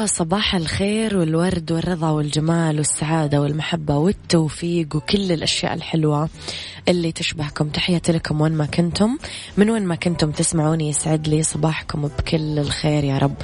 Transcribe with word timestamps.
يا 0.00 0.06
صباح 0.06 0.54
الخير 0.54 1.16
والورد 1.16 1.72
والرضا 1.72 2.10
والجمال 2.10 2.78
والسعادة 2.78 3.40
والمحبة 3.40 3.96
والتوفيق 3.96 4.96
وكل 4.96 5.32
الأشياء 5.32 5.74
الحلوة 5.74 6.28
اللي 6.88 7.12
تشبهكم. 7.12 7.68
تحياتي 7.68 8.12
لكم 8.12 8.40
وين 8.40 8.52
ما 8.52 8.66
كنتم 8.66 9.18
من 9.56 9.70
وين 9.70 9.86
ما 9.86 9.94
كنتم 9.94 10.30
تسمعوني 10.30 10.88
يسعد 10.88 11.28
لي 11.28 11.42
صباحكم 11.42 12.08
بكل 12.18 12.58
الخير 12.58 13.04
يا 13.04 13.18
رب. 13.18 13.34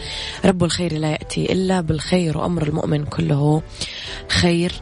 رب 0.44 0.64
الخير 0.64 0.92
لا 0.92 1.10
يأتي 1.10 1.52
إلا 1.52 1.80
بالخير 1.80 2.38
وأمر 2.38 2.62
المؤمن 2.62 3.04
كله 3.04 3.62
خير. 4.28 4.72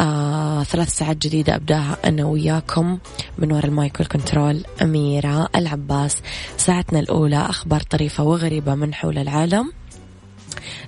آه 0.00 0.62
ثلاث 0.62 0.88
ساعات 0.88 1.16
جديدة 1.16 1.56
أبدأها 1.56 1.96
أنا 2.04 2.24
وياكم 2.24 2.98
من 3.38 3.52
وراء 3.52 3.66
ال 3.66 3.75
mic 3.75 4.00
وال 4.00 4.13
control. 4.13 4.64
أميرة 4.82 5.48
العباس 5.56 6.16
ساعتنا 6.56 7.00
الأولى 7.00 7.38
أخبار 7.38 7.80
طريفة 7.80 8.24
وغريبة 8.24 8.74
من 8.74 8.94
حول 8.94 9.18
العالم. 9.18 9.77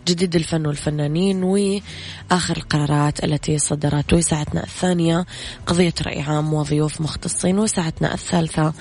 جديد 0.08 0.36
الفن 0.36 0.66
والفنانين 0.66 1.42
وآخر 1.42 2.56
القرارات 2.56 3.24
التي 3.24 3.58
صدرت 3.58 4.12
وساعتنا 4.12 4.62
الثانية. 4.62 5.26
قضية 5.66 5.94
رأي 6.02 6.20
عام 6.20 6.54
وضيوف 6.54 7.00
مختصين 7.00 7.58
وساعتنا 7.58 8.14
الثالثة. 8.14 8.72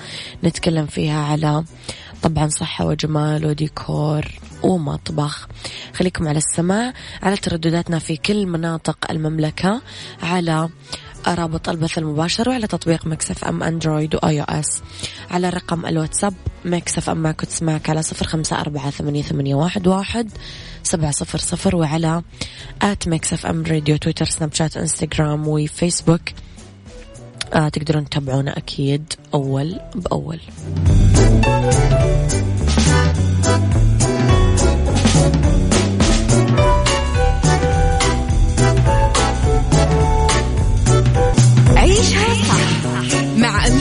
نتكلم 0.44 0.86
فيها 0.86 1.24
على 1.24 1.64
طبعا 2.22 2.48
صحة 2.48 2.86
وجمال 2.86 3.46
وديكور 3.46 4.24
ومطبخ. 4.62 5.48
خليكم 5.94 6.28
على 6.28 6.38
السماع 6.38 6.92
على 7.22 7.36
تردداتنا 7.36 7.98
في 7.98 8.16
كل 8.16 8.46
مناطق 8.46 9.10
المملكة 9.10 9.82
على 10.22 10.68
رابط 11.28 11.68
البث 11.68 11.98
المباشر 11.98 12.48
وعلى 12.48 12.66
تطبيق 12.66 13.06
Mix 13.06 13.44
FM 13.44 13.62
أندرويد 13.62 14.14
و 14.14 14.40
iOS. 14.40 14.82
على 15.30 15.48
رقم 15.48 15.86
الواتساب 15.86 16.34
Mix 16.64 17.10
FM 17.10 17.22
ما 17.22 17.32
كنت 17.32 17.88
على 17.88 18.02
صفر 18.02 18.26
خمسة 18.26 18.60
أربعة 18.60 18.90
ثمانية, 18.90 19.22
ثمانية 19.22 19.54
واحد, 19.54 19.86
واحد 19.86 20.30
سبعة 20.82 21.10
صفر 21.10 21.38
صفر 21.38 21.76
وعلى 21.76 22.22
at 22.82 23.08
Mix 23.08 23.46
FM 23.46 23.64
راديو 23.64 23.96
تويتر 23.96 24.24
سناب 24.24 24.54
شات 24.54 24.76
إنستغرام 24.76 25.48
وفيسبوك. 25.48 26.22
آه 27.54 27.68
تقدرون 27.68 28.08
تتابعونا 28.08 28.58
أكيد 28.58 29.12
أول 29.34 29.80
بأول. 29.94 30.40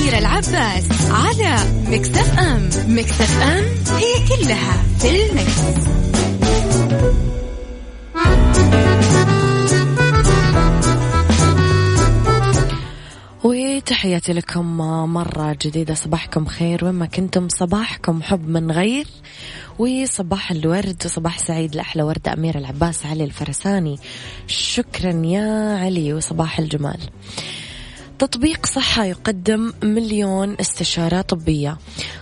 أميرة 0.10 0.20
العباس 0.20 0.86
على 1.12 1.56
مكتف 1.88 2.40
أم. 2.40 2.70
مكتف 2.88 3.42
أم 3.42 3.64
هي 3.98 4.28
كلها 4.28 4.84
في 5.00 5.10
المكس. 5.10 5.60
وتحياتي 13.44 14.34
لكم 14.34 14.78
مرة 15.14 15.58
جديدة 15.62 15.94
صباحكم 15.94 16.46
خير 16.46 16.86
وين 16.86 16.94
ما 16.94 17.06
كنتم 17.06 17.50
صباحكم 17.50 18.22
حب 18.22 18.48
من 18.48 18.72
غير. 18.72 19.08
وصباح 19.80 20.52
الورد 20.52 21.02
وصباح 21.06 21.40
سعيد 21.40 21.76
لأحلى 21.76 22.04
وردة 22.04 22.34
أميرة 22.34 22.58
العباس 22.58 23.06
علي 23.06 23.24
الفرساني. 23.24 24.00
شكرا 24.48 25.26
يا 25.26 25.78
علي 25.78 26.14
وصباح 26.14 26.60
الجمال. 26.60 27.00
تطبيق 28.20 28.66
صحة 28.66 29.06
يقدم 29.06 29.74
مليون 29.84 30.56
استشارة 30.60 31.22
طبية. 31.22 31.78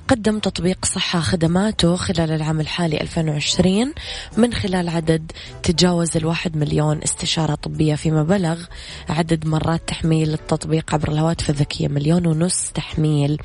قدم 0.08 0.40
تطبيق 0.40 0.86
صحة 0.86 1.20
خدماته 1.20 1.96
خلال 1.96 2.32
العام 2.32 2.60
الحالي 2.60 3.02
2020 3.02 3.94
من 4.38 4.54
خلال 4.54 4.90
عدد 4.90 5.32
تجاوز 5.64 6.18
الواحد 6.18 6.58
مليون 6.58 7.04
استشارة 7.04 7.56
طبية 7.56 7.96
فيما 7.96 8.24
بلغ 8.24 8.64
عدد 9.10 9.48
مرات 9.48 9.82
تحميل 9.88 10.34
التطبيق 10.34 10.94
عبر 10.94 11.12
الهواتف 11.12 11.50
الذكية 11.50 11.88
مليون 11.88 12.28
ونص 12.28 12.72
تحميل. 12.74 13.42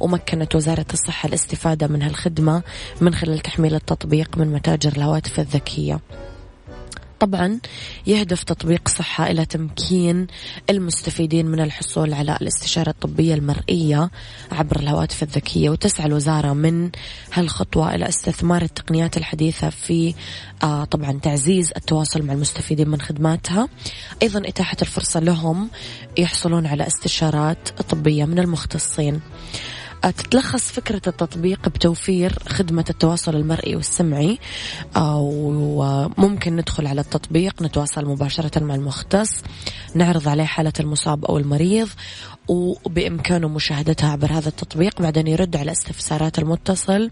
ومكنت 0.00 0.54
وزارة 0.54 0.86
الصحة 0.92 1.26
الاستفادة 1.26 1.86
من 1.86 2.02
هالخدمة 2.02 2.62
من 3.00 3.14
خلال 3.14 3.38
تحميل 3.38 3.74
التطبيق 3.74 4.38
من 4.38 4.52
متاجر 4.52 4.92
الهواتف 4.96 5.40
الذكية. 5.40 6.00
طبعا 7.20 7.58
يهدف 8.06 8.42
تطبيق 8.42 8.88
صحة 8.88 9.30
إلى 9.30 9.46
تمكين 9.46 10.26
المستفيدين 10.70 11.46
من 11.46 11.60
الحصول 11.60 12.14
على 12.14 12.38
الاستشارة 12.40 12.90
الطبية 12.90 13.34
المرئية 13.34 14.10
عبر 14.52 14.80
الهواتف 14.80 15.22
الذكية. 15.22 15.70
وتسعى 15.70 16.06
الوزارة 16.06 16.52
من 16.52 16.90
هالخطوة 17.32 17.94
إلى 17.94 18.08
استثمار 18.08 18.62
التقنيات 18.62 19.16
الحديثة 19.16 19.70
في 19.70 20.14
آه 20.62 20.84
طبعا 20.84 21.18
تعزيز 21.22 21.72
التواصل 21.76 22.22
مع 22.22 22.32
المستفيدين 22.32 22.88
من 22.88 23.00
خدماتها. 23.00 23.68
أيضا 24.22 24.48
إتاحة 24.48 24.76
الفرصة 24.82 25.20
لهم 25.20 25.70
يحصلون 26.18 26.66
على 26.66 26.86
استشارات 26.86 27.68
طبية 27.68 28.24
من 28.24 28.38
المختصين. 28.38 29.20
تتلخص 30.10 30.72
فكرة 30.72 31.02
التطبيق 31.06 31.68
بتوفير 31.68 32.38
خدمة 32.48 32.84
التواصل 32.90 33.36
المرئي 33.36 33.76
والسمعي 33.76 34.38
وممكن 34.96 36.56
ندخل 36.56 36.86
على 36.86 37.00
التطبيق 37.00 37.62
نتواصل 37.62 38.06
مباشرة 38.06 38.64
مع 38.64 38.74
المختص 38.74 39.42
نعرض 39.94 40.28
عليه 40.28 40.44
حالة 40.44 40.72
المصاب 40.80 41.24
أو 41.24 41.38
المريض 41.38 41.88
وبإمكانه 42.48 43.48
مشاهدتها 43.48 44.10
عبر 44.10 44.32
هذا 44.32 44.48
التطبيق 44.48 45.02
بعدين 45.02 45.26
يرد 45.26 45.56
على 45.56 45.72
استفسارات 45.72 46.38
المتصل 46.38 47.10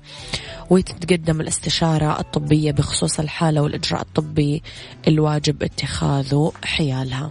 وتتقدم 0.70 1.40
الاستشارة 1.40 2.20
الطبية 2.20 2.72
بخصوص 2.72 3.20
الحالة 3.20 3.60
والإجراء 3.62 4.02
الطبي 4.02 4.62
الواجب 5.08 5.62
اتخاذه 5.62 6.52
حيالها. 6.64 7.30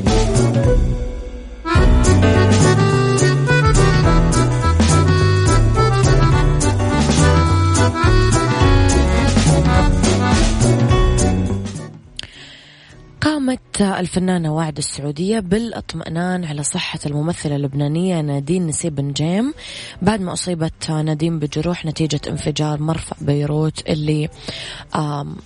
الفنانة 13.81 14.55
واعد 14.55 14.77
السعودية 14.77 15.39
بالإطمئنان 15.39 16.45
على 16.45 16.63
صحة 16.63 16.99
الممثلة 17.05 17.55
اللبنانية 17.55 18.21
نادين 18.21 18.67
نسيب 18.67 19.01
نجيم 19.01 19.53
بعد 20.01 20.21
ما 20.21 20.33
أصيبت 20.33 20.91
نادين 20.91 21.39
بجروح 21.39 21.85
نتيجة 21.85 22.21
انفجار 22.27 22.81
مرفأ 22.81 23.15
بيروت 23.21 23.89
اللي 23.89 24.29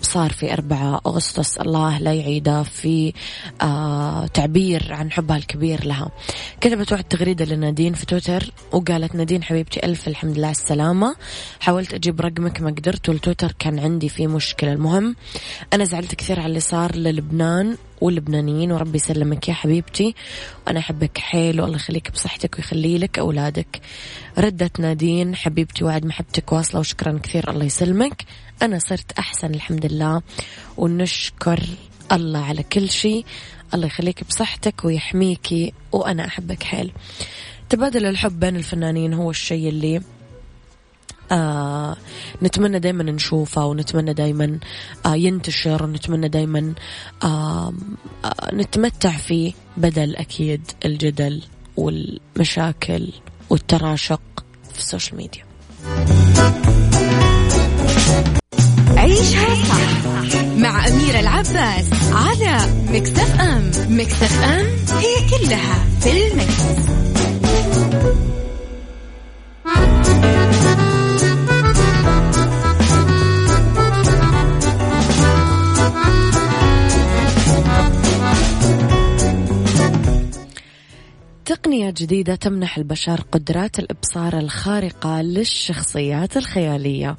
صار 0.02 0.32
في 0.32 0.54
4 0.54 1.02
أغسطس. 1.06 1.58
الله 1.58 2.00
لا 2.00 2.14
يعيده 2.14 2.64
في 2.64 3.14
تعبير 4.34 4.94
عن 4.94 5.12
حبها 5.12 5.38
الكبير 5.38 5.86
لها. 5.86 6.12
كتبت 6.62 6.92
واحد 6.92 7.04
تغريدة 7.04 7.46
لنادين 7.46 7.94
في 7.94 8.06
تويتر 8.06 8.52
وقالت 8.72 9.16
نادين 9.16 9.44
حبيبتي 9.44 9.86
ألف 9.86 10.08
الحمد 10.08 10.38
لله 10.38 10.48
على 10.48 10.56
السلامة. 10.56 11.16
حاولت 11.60 11.94
أجيب 11.94 12.22
رقمك 12.22 12.62
ما 12.62 12.70
قدرت 12.70 13.10
والتويتر 13.10 13.52
كان 13.60 13.80
عندي 13.80 14.10
فيه 14.10 14.28
مشكلة. 14.28 14.72
المهم 14.72 15.16
أنا 15.74 15.84
زعلت 15.84 16.16
كثير 16.16 16.40
على 16.40 16.48
اللي 16.48 16.60
صار 16.60 16.96
للبنان. 16.96 17.78
واللبنانيين 18.01 18.71
وربي 18.71 18.95
يسلمك 18.95 19.50
يا 19.50 19.53
حبيبتي. 19.53 20.15
وأنا 20.68 20.80
أحبك 20.80 21.18
حيل 21.18 21.62
والله 21.62 21.75
يخليك 21.75 22.12
بصحتك 22.12 22.56
ويخلي 22.57 22.97
لك 22.97 23.19
أولادك. 23.19 23.81
ردت 24.38 24.80
نادين 24.80 25.36
حبيبتي 25.36 25.83
وعد 25.83 26.06
محبتك 26.06 26.51
واصلة 26.51 26.80
وشكرا 26.80 27.19
كثير 27.24 27.50
الله 27.51 27.65
يسلمك. 27.65 28.25
أنا 28.62 28.80
صرت 28.80 29.12
أحسن 29.19 29.53
الحمد 29.53 29.86
لله. 29.86 30.21
ونشكر 30.77 31.59
الله 32.12 32.39
على 32.39 32.63
كل 32.63 32.89
شيء. 32.89 33.25
الله 33.74 33.86
يخليك 33.88 34.24
بصحتك 34.24 34.86
ويحميكي 34.86 35.74
وأنا 35.92 36.25
أحبك 36.25 36.63
حيل. 36.63 36.92
تبادل 37.69 38.06
الحب 38.06 38.39
بين 38.39 38.56
الفنانين 38.56 39.13
هو 39.13 39.30
الشيء 39.30 39.69
اللي 39.69 40.01
آه 41.31 41.95
نتمنى 42.44 42.80
دايما 42.80 43.04
نشوفه 43.04 43.66
ونتمنى 43.66 44.13
دايما 44.13 44.60
آه 45.06 45.16
ينتشر 45.16 45.83
ونتمنى 45.83 46.30
دايما 46.30 46.74
آه 47.24 47.74
نتمتع 48.54 49.18
فيه 49.18 49.54
بدل 49.77 50.16
أكيد 50.16 50.62
الجدل 50.86 51.42
والمشاكل 51.77 53.10
والتراشق 53.50 54.22
في 54.74 54.80
ال 54.80 54.85
social 54.85 55.18
media 55.18 55.46
عيشها 58.98 59.56
صح 59.56 60.06
مع 60.57 60.88
أميرة 60.88 61.19
العباس 61.19 61.89
على 62.12 62.57
Mix 62.92 63.40
FM 63.42 63.72
Mix 63.90 64.44
FM 64.44 64.66
هي 64.98 65.16
كلها 65.30 65.86
في 66.00 66.28
ال 66.28 66.39
Mix. 66.39 66.86
تقنية 81.45 81.89
جديدة 81.89 82.36
تمنح 82.36 82.77
البشر 82.77 83.21
قدرات 83.31 83.80
الإبصار 83.80 84.38
الخارقة 84.39 85.21
للشخصيات 85.21 86.38
الخيالية. 86.38 87.15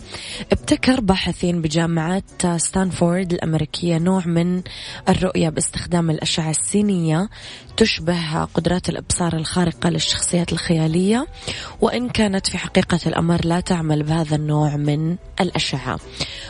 ابتكر 0.53 1.01
باحثين 1.01 1.63
بجامعة 1.63 2.23
ستانفورد 2.57 3.33
الأمريكية 3.33 3.99
نوع 3.99 4.27
من 4.27 4.63
الرؤية 5.09 5.49
باستخدام 5.49 6.11
الأشعة 6.11 6.51
السينية 6.51 7.29
تشبه 7.77 8.45
قدرات 8.45 8.89
الإبصار 8.89 9.37
الخارقة 9.37 9.91
للشخصيات 9.91 10.53
الخيالية 10.53 11.27
وإن 11.81 12.09
كانت 12.09 12.47
في 12.47 12.59
حقيقة 12.59 13.01
الأمر 13.07 13.45
لا 13.45 13.61
تعمل 13.61 14.03
بهذا 14.03 14.37
النوع 14.37 14.77
من 14.77 15.17
الأشعة. 15.41 15.99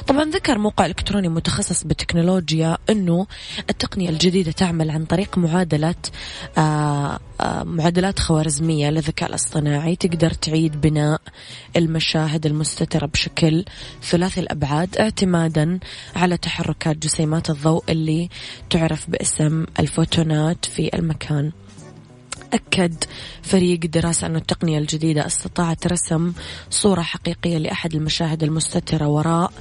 طبعا 0.07 0.25
ذكر 0.25 0.59
موقع 0.59 0.87
إلكتروني 0.87 1.29
متخصص 1.29 1.85
بالتكنولوجيا 1.85 2.79
أنه 2.91 3.27
التقنية 3.71 4.09
الجديدة 4.11 4.53
تعمل 4.53 4.91
عن 4.91 5.05
طريق 5.05 5.39
معادلة 5.39 5.95
آه 6.59 7.19
آه 7.41 7.66
معادلات 7.67 8.19
خوارزمية 8.19 8.91
للذكاء 8.91 9.29
الاصطناعي 9.29 9.97
تقدر 9.97 10.31
تعيد 10.31 10.81
بناء 10.81 11.21
المشاهد 11.77 12.47
المستترة 12.47 13.07
بشكل 13.07 13.65
ثلاثي 14.03 14.41
الأبعاد 14.41 14.97
اعتمادا 14.97 15.79
على 16.17 16.37
تحركات 16.37 16.97
جسيمات 16.97 17.51
الضوء 17.51 17.85
اللي 17.89 18.29
تعرف 18.71 19.11
باسم 19.11 19.65
الفوتونات 19.81 20.65
في 20.65 20.91
المكان. 20.95 21.53
أكد 22.53 23.05
فريق 23.43 23.81
دراسة 23.81 24.27
أن 24.27 24.37
التقنية 24.37 24.79
الجديدة 24.79 25.27
استطاعت 25.27 25.87
رسم 25.87 26.33
صورة 26.71 27.03
حقيقية 27.03 27.59
لأحد 27.59 27.95
المشاهد 27.95 28.43
المستترة 28.43 29.07
وراء 29.07 29.53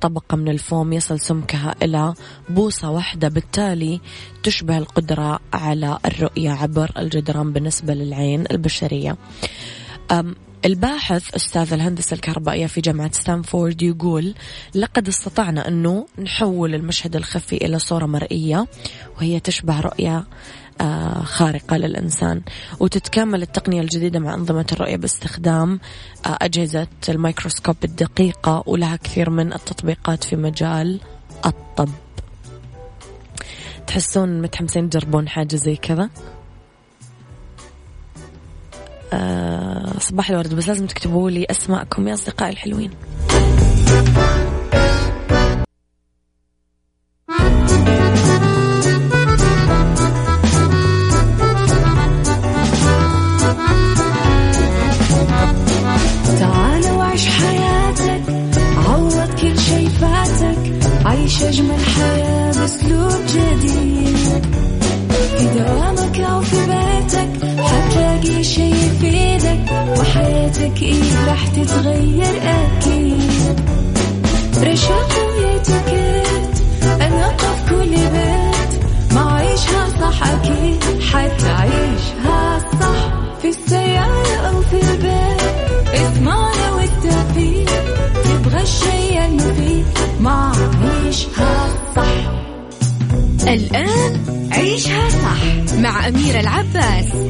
طبقة 0.00 0.36
من 0.36 0.48
الفوم 0.48 0.92
يصل 0.92 1.20
سمكها 1.20 1.74
إلى 1.82 2.14
بوصة 2.48 2.90
واحدة 2.90 3.28
بالتالي 3.28 4.00
تشبه 4.42 4.78
القدرة 4.78 5.40
على 5.52 5.98
الرؤية 6.06 6.50
عبر 6.50 6.92
الجدران 6.98 7.52
بالنسبة 7.52 7.94
للعين 7.94 8.44
البشرية. 8.50 9.16
الباحث 10.64 11.34
أستاذ 11.34 11.72
الهندسة 11.72 12.14
الكهربائية 12.14 12.66
في 12.66 12.80
جامعة 12.80 13.12
ستانفورد 13.12 13.82
يقول 13.82 14.34
لقد 14.74 15.08
استطعنا 15.08 15.68
أنه 15.68 16.06
نحول 16.18 16.74
المشهد 16.74 17.16
الخفي 17.16 17.56
إلى 17.56 17.78
صورة 17.78 18.06
مرئية 18.06 18.66
وهي 19.16 19.40
تشبه 19.40 19.80
رؤية 19.80 20.24
خارقة 21.22 21.76
للإنسان. 21.76 22.42
وتتكامل 22.80 23.42
التقنية 23.42 23.80
الجديدة 23.80 24.18
مع 24.18 24.34
أنظمة 24.34 24.66
الرؤية 24.72 24.96
باستخدام 24.96 25.80
آه، 26.26 26.38
أجهزة 26.42 26.86
الميكروسكوب 27.08 27.76
الدقيقة 27.84 28.62
ولها 28.66 28.96
كثير 28.96 29.30
من 29.30 29.52
التطبيقات 29.52 30.24
في 30.24 30.36
مجال 30.36 31.00
الطب. 31.46 31.88
تحسون 33.86 34.42
متحمسين 34.42 34.90
تجربون 34.90 35.28
حاجة 35.28 35.56
زي 35.56 35.76
كذا؟ 35.76 36.10
آه 39.12 39.98
صباح 39.98 40.30
الورد 40.30 40.54
بس 40.54 40.68
لازم 40.68 40.86
تكتبوا 40.86 41.30
لي 41.30 41.46
أسماءكم 41.50 42.08
يا 42.08 42.14
أصدقائي 42.14 42.52
الحلوين. 42.52 42.90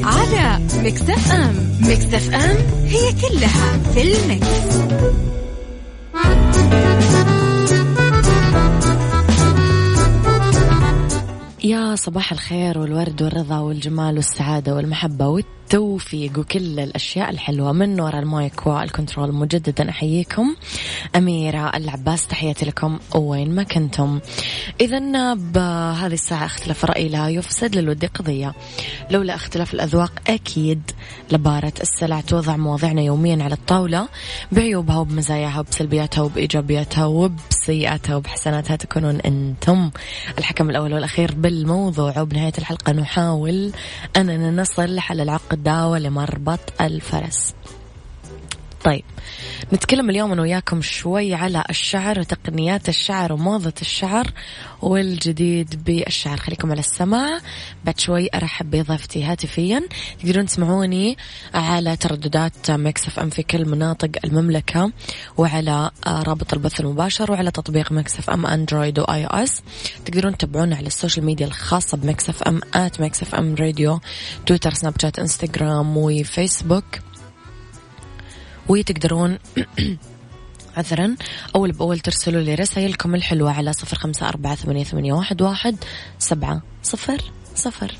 على 0.03 0.59
Mix 0.83 1.31
FM 1.31 1.71
Mix 1.81 2.33
FM 2.33 2.57
هي 2.85 3.13
كلها 3.13 3.77
في 3.93 4.01
ال 4.01 4.17
Mix. 4.17 4.81
يا 11.63 11.95
صباح 11.95 12.31
الخير 12.31 12.77
والورد 12.79 13.21
والرضا 13.21 13.59
والجمال 13.59 14.15
والسعادة 14.15 14.75
والمحبة 14.75 15.27
والتوفيق 15.71 16.39
وكل 16.39 16.79
الأشياء 16.79 17.29
الحلوة 17.29 17.71
من 17.71 17.99
وراء 17.99 18.19
ال 18.19 18.31
mic 18.31 18.67
وال 18.67 18.80
control. 18.80 19.33
مجددا 19.33 19.89
أحييكم. 19.89 20.55
أميرة 21.15 21.71
العباس 21.75 22.27
تحياتي 22.27 22.65
لكم. 22.65 22.99
وين 23.15 23.55
ما 23.55 23.63
كنتم. 23.63 24.19
إذا 24.81 25.33
بهذه 25.33 26.13
الساعة 26.13 26.45
اختلاف 26.45 26.83
الرأي 26.83 27.09
لا 27.09 27.29
يفسد 27.29 27.75
للود 27.75 28.05
قضية. 28.05 28.53
لولا 29.11 29.35
اختلاف 29.35 29.73
الأذواق 29.73 30.11
أكيد 30.27 30.81
لبارة 31.31 31.73
السلع 31.81 32.21
توضع 32.21 32.57
مواضيعنا 32.57 33.01
يوميا 33.01 33.43
على 33.43 33.53
الطاولة. 33.53 34.07
بعيوبها 34.51 34.97
وبمزاياها 34.97 35.59
وبسلبياتها 35.59 36.21
وبإيجابياتها 36.21 37.05
وبسيئاتها 37.05 38.15
وبحسناتها 38.15 38.75
تكونون 38.75 39.15
أنتم 39.15 39.91
الحكم 40.39 40.69
الأول 40.69 40.93
والأخير 40.93 41.35
بالموضوع. 41.35 42.19
وبنهاية 42.21 42.53
الحلقة 42.57 42.91
نحاول 42.93 43.71
أننا 44.17 44.61
نصل 44.61 44.95
لحل 44.95 45.21
العقدة 45.61 45.87
ولمربط 45.87 46.81
الفرس. 46.81 47.53
طيب 48.83 49.03
نتكلم 49.73 50.09
اليوم 50.09 50.31
أنا 50.31 50.41
وياكم 50.41 50.81
شوي 50.81 51.33
على 51.33 51.63
الشعر 51.69 52.19
وتقنيات 52.19 52.89
الشعر 52.89 53.33
وموضة 53.33 53.73
الشعر 53.81 54.31
والجديد 54.81 55.83
بالشعر. 55.83 56.37
خليكم 56.37 56.71
على 56.71 56.79
السماع. 56.79 57.39
بعد 57.85 57.99
شوي 57.99 58.29
أرحب 58.35 58.71
بضيفتي 58.71 59.23
هاتفيا. 59.23 59.81
تقدرون 60.19 60.45
تسمعوني 60.45 61.17
على 61.53 61.95
ترددات 61.95 62.71
Mix 62.71 63.07
FM 63.07 63.29
في 63.29 63.43
كل 63.43 63.65
مناطق 63.65 64.09
المملكة 64.23 64.91
وعلى 65.37 65.91
رابط 66.07 66.53
البث 66.53 66.79
المباشر 66.79 67.31
وعلى 67.31 67.51
تطبيق 67.51 67.91
Mix 67.91 68.19
FM 68.19 68.45
أندرويد 68.45 68.99
و 68.99 69.25
iOS 69.25 69.61
تقدرون 70.05 70.37
تتابعونا 70.37 70.75
على 70.75 70.87
ال 70.87 70.92
social 70.92 71.25
media 71.25 71.47
الخاصة 71.47 71.97
ب 71.97 72.05
Mix 72.05 72.29
FM 72.29 72.61
at 72.73 73.01
Mix 73.01 73.21
FM 73.21 73.55
راديو 73.55 73.99
تويتر 74.45 74.73
سناب 74.73 74.93
شات 75.01 75.19
إنستغرام 75.19 75.97
وفيسبوك. 75.97 77.10
وتقدرون 78.69 79.37
عذرا. 80.77 81.15
أول 81.55 81.71
بأول 81.71 81.99
ترسلوا 81.99 82.41
لي 82.41 82.55
رسائلكم 82.55 83.15
الحلوة 83.15 83.51
على 83.51 83.73
صفر 83.73 83.97
خمسة 83.97 84.29
أربعة 84.29 84.55
ثمانية, 84.55 84.83
ثمانية 84.83 85.13
واحد, 85.13 85.41
واحد 85.41 85.75
سبعة 86.19 86.61
صفر 86.83 87.21
صفر. 87.55 87.97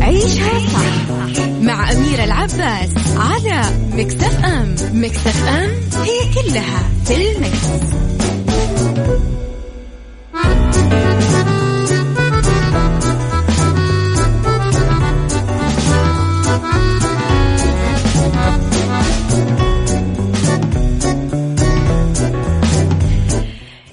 عيشها 0.00 0.58
صح 0.58 1.46
مع 1.62 1.92
أميرة 1.92 2.24
العباس 2.24 2.94
على 3.16 3.62
مكتف 3.92 4.44
أم. 4.44 4.74
مكتف 4.92 5.48
أم 5.48 5.70
هي 6.02 6.34
كلها 6.34 6.90
في 7.04 7.16
المكس. 7.16 7.92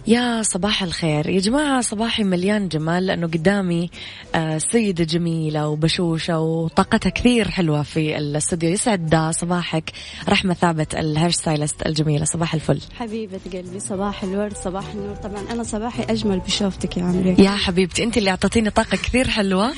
يا 0.10 0.42
صباح 0.44 0.84
الخير. 0.84 1.30
يا 1.30 1.40
جماعة 1.40 1.82
صباحي 1.82 2.24
مليان 2.24 2.68
جمال 2.68 3.06
لأنه 3.06 3.28
قدامي 3.28 3.90
آه، 4.36 4.58
سيدة 4.58 5.04
جميلة 5.04 5.68
وبشوشة 5.68 6.40
وطاقتها 6.40 7.10
كثير 7.10 7.52
حلوة 7.52 7.84
في 7.84 8.18
الاستوديو. 8.18 8.70
يسعد 8.70 9.32
صباحك. 9.32 9.92
رحمة 10.30 10.54
ثابت 10.54 10.96
ال 10.96 11.02
hair 11.02 11.30
stylist 11.30 11.86
الجميلة. 11.86 12.26
صباح 12.26 12.54
الفل. 12.54 12.82
حبيبة 13.00 13.40
قلبي 13.54 13.80
صباح 13.80 14.24
الورد 14.24 14.58
صباح 14.58 14.84
النور. 14.94 15.16
طبعا 15.16 15.42
أنا 15.52 15.64
صباحي 15.64 16.04
أجمل 16.04 16.40
بشوفتك 16.40 16.98
يا 16.98 17.04
عمري. 17.04 17.36
يا 17.40 17.52
حبيبتي 17.52 18.04
أنت 18.04 18.18
اللي 18.18 18.30
أعطيتيني 18.30 18.70
طاقة 18.70 18.98
كثير 18.98 19.28
حلوة 19.28 19.72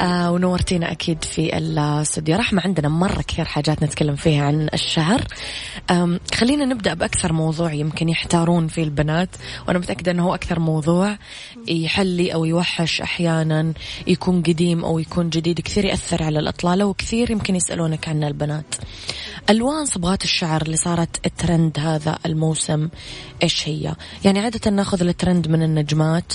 آه 0.00 0.32
ونورتينا 0.32 0.92
أكيد 0.92 1.24
في 1.24 1.58
الاستوديو. 1.58 2.36
رحمة 2.36 2.62
عندنا 2.62 2.88
مرة 2.88 3.22
كثير 3.22 3.44
حاجات 3.44 3.82
نتكلم 3.82 4.16
فيها 4.16 4.44
عن 4.44 4.68
الشعر. 4.74 5.24
خلينا 6.34 6.64
نبدأ 6.64 6.94
بأكثر 6.94 7.32
موضوع 7.32 7.72
يمكن 7.72 8.08
يحتارون 8.08 8.68
فيه 8.68 8.82
البنات 8.82 9.28
وأنا 9.70 9.78
متأكدة 9.78 10.12
أنه 10.12 10.26
هو 10.26 10.34
أكثر 10.34 10.58
موضوع 10.58 11.18
يحلي 11.68 12.34
أو 12.34 12.44
يوحش 12.44 13.00
أحيانا 13.00 13.72
يكون 14.06 14.42
قديم 14.42 14.84
أو 14.84 14.98
يكون 14.98 15.30
جديد 15.30 15.60
كثير 15.60 15.84
يأثر 15.84 16.22
على 16.22 16.38
الأطلالة 16.38 16.84
وكثير 16.84 17.30
يمكن 17.30 17.56
يسألونك 17.56 18.08
عنه 18.08 18.28
البنات. 18.28 18.74
ألوان 19.50 19.86
صبغات 19.86 20.24
الشعر 20.24 20.62
اللي 20.62 20.76
صارت 20.76 21.26
الترند 21.26 21.78
هذا 21.78 22.18
الموسم 22.26 22.88
إيش 23.42 23.68
هي؟ 23.68 23.94
يعني 24.24 24.40
عادة 24.40 24.70
ناخذ 24.70 25.02
الترند 25.02 25.48
من 25.48 25.62
النجمات 25.62 26.32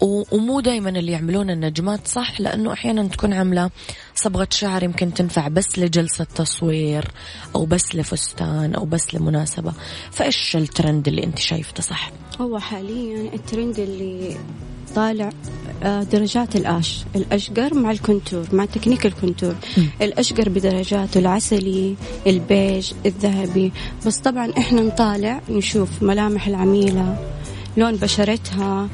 ومو 0.00 0.60
دايما 0.60 0.90
اللي 0.90 1.12
يعملون 1.12 1.50
النجمات 1.50 2.06
صح 2.06 2.40
لأنه 2.40 2.72
أحيانا 2.72 3.08
تكون 3.08 3.32
عاملة 3.32 3.70
صبغة 4.16 4.48
شعر 4.50 4.82
يمكن 4.82 5.14
تنفع 5.14 5.48
بس 5.48 5.78
لجلسة 5.78 6.24
تصوير 6.24 7.04
أو 7.54 7.64
بس 7.64 7.94
لفستان 7.94 8.74
أو 8.74 8.84
بس 8.84 9.14
لمناسبة. 9.14 9.72
فإيش 10.10 10.56
الترند 10.56 11.08
اللي 11.08 11.24
أنت 11.24 11.38
شايفته 11.38 11.82
صح؟ 11.82 12.10
هو 12.40 12.58
حاليا 12.58 13.34
الترند 13.34 13.78
اللي 13.78 14.36
طالع 14.94 15.30
آه، 15.82 16.02
درجات 16.02 16.56
ال 16.56 16.66
ash. 16.66 17.04
الأشقر 17.16 17.74
مع 17.74 17.90
ال 17.90 17.97
contour 17.97 18.46
مع 18.52 18.64
technique 18.64 19.06
ال 19.06 19.11
contour. 19.11 19.54
الأشقر 20.02 20.48
بدرجاته 20.48 21.18
العسلي 21.18 21.96
البيج 22.26 22.92
الذهبي. 23.06 23.72
بس 24.06 24.18
طبعا 24.18 24.52
إحنا 24.58 24.80
نطالع 24.80 25.40
نشوف 25.50 26.02
ملامح 26.02 26.46
العميلة 26.46 27.32
لون 27.76 27.96
بشرتها 27.96 28.88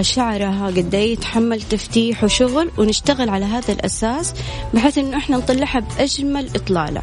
شعرها 0.00 0.66
قد 0.66 0.94
إيه 0.94 1.12
يتحمل 1.12 1.62
تفتيح 1.62 2.24
وشغل 2.24 2.70
ونشتغل 2.78 3.28
على 3.28 3.44
هذا 3.44 3.72
الأساس 3.72 4.34
بحيث 4.74 4.98
إنه 4.98 5.16
إحنا 5.16 5.36
نطلعها 5.36 5.80
بأجمل 5.80 6.48
إطلالة. 6.54 7.02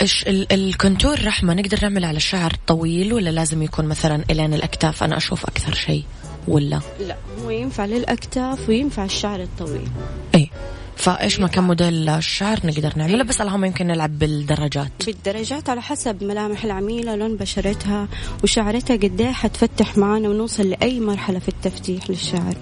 إيش 0.00 0.24
ال 0.28 0.40
contour 0.40 1.24
رحمة 1.24 1.54
نقدر 1.54 1.78
نعمل 1.82 2.04
على 2.04 2.16
الشعر 2.16 2.52
طويل 2.66 3.12
ولا 3.12 3.30
لازم 3.30 3.62
يكون 3.62 3.84
مثلا 3.84 4.24
إلين 4.30 4.54
الأكتاف؟ 4.54 5.02
أنا 5.02 5.16
أشوف 5.16 5.44
أكثر 5.44 5.74
شيء 5.74 6.04
ولا؟ 6.48 6.80
لا 7.00 7.16
هو 7.44 7.50
ينفع 7.50 7.84
للأكتاف 7.84 8.68
وينفع 8.68 9.04
الشعر 9.04 9.42
الطويل. 9.42 9.88
اي 10.34 10.50
فايش 10.98 11.40
ما 11.40 11.48
كان 11.48 11.64
موديل 11.64 12.08
الشعر 12.08 12.60
نقدر 12.64 12.92
نعمله؟ 12.96 13.24
بس 13.24 13.40
اللهم 13.40 13.64
يمكن 13.64 13.86
نلعب 13.86 14.18
بالدرجات. 14.18 14.92
بالدرجات 15.06 15.70
على 15.70 15.82
حسب 15.82 16.24
ملامح 16.24 16.64
العميلة 16.64 17.16
لون 17.16 17.36
بشرتها 17.36 18.08
وشعرتها 18.44 18.96
قد 18.96 19.20
إيه 19.20 19.32
حتفتح 19.32 19.96
معنا 19.96 20.28
ونوصل 20.28 20.70
لأي 20.70 21.00
مرحلة 21.00 21.38
في 21.38 21.48
التفتيح 21.48 22.10
للشعر. 22.10 22.54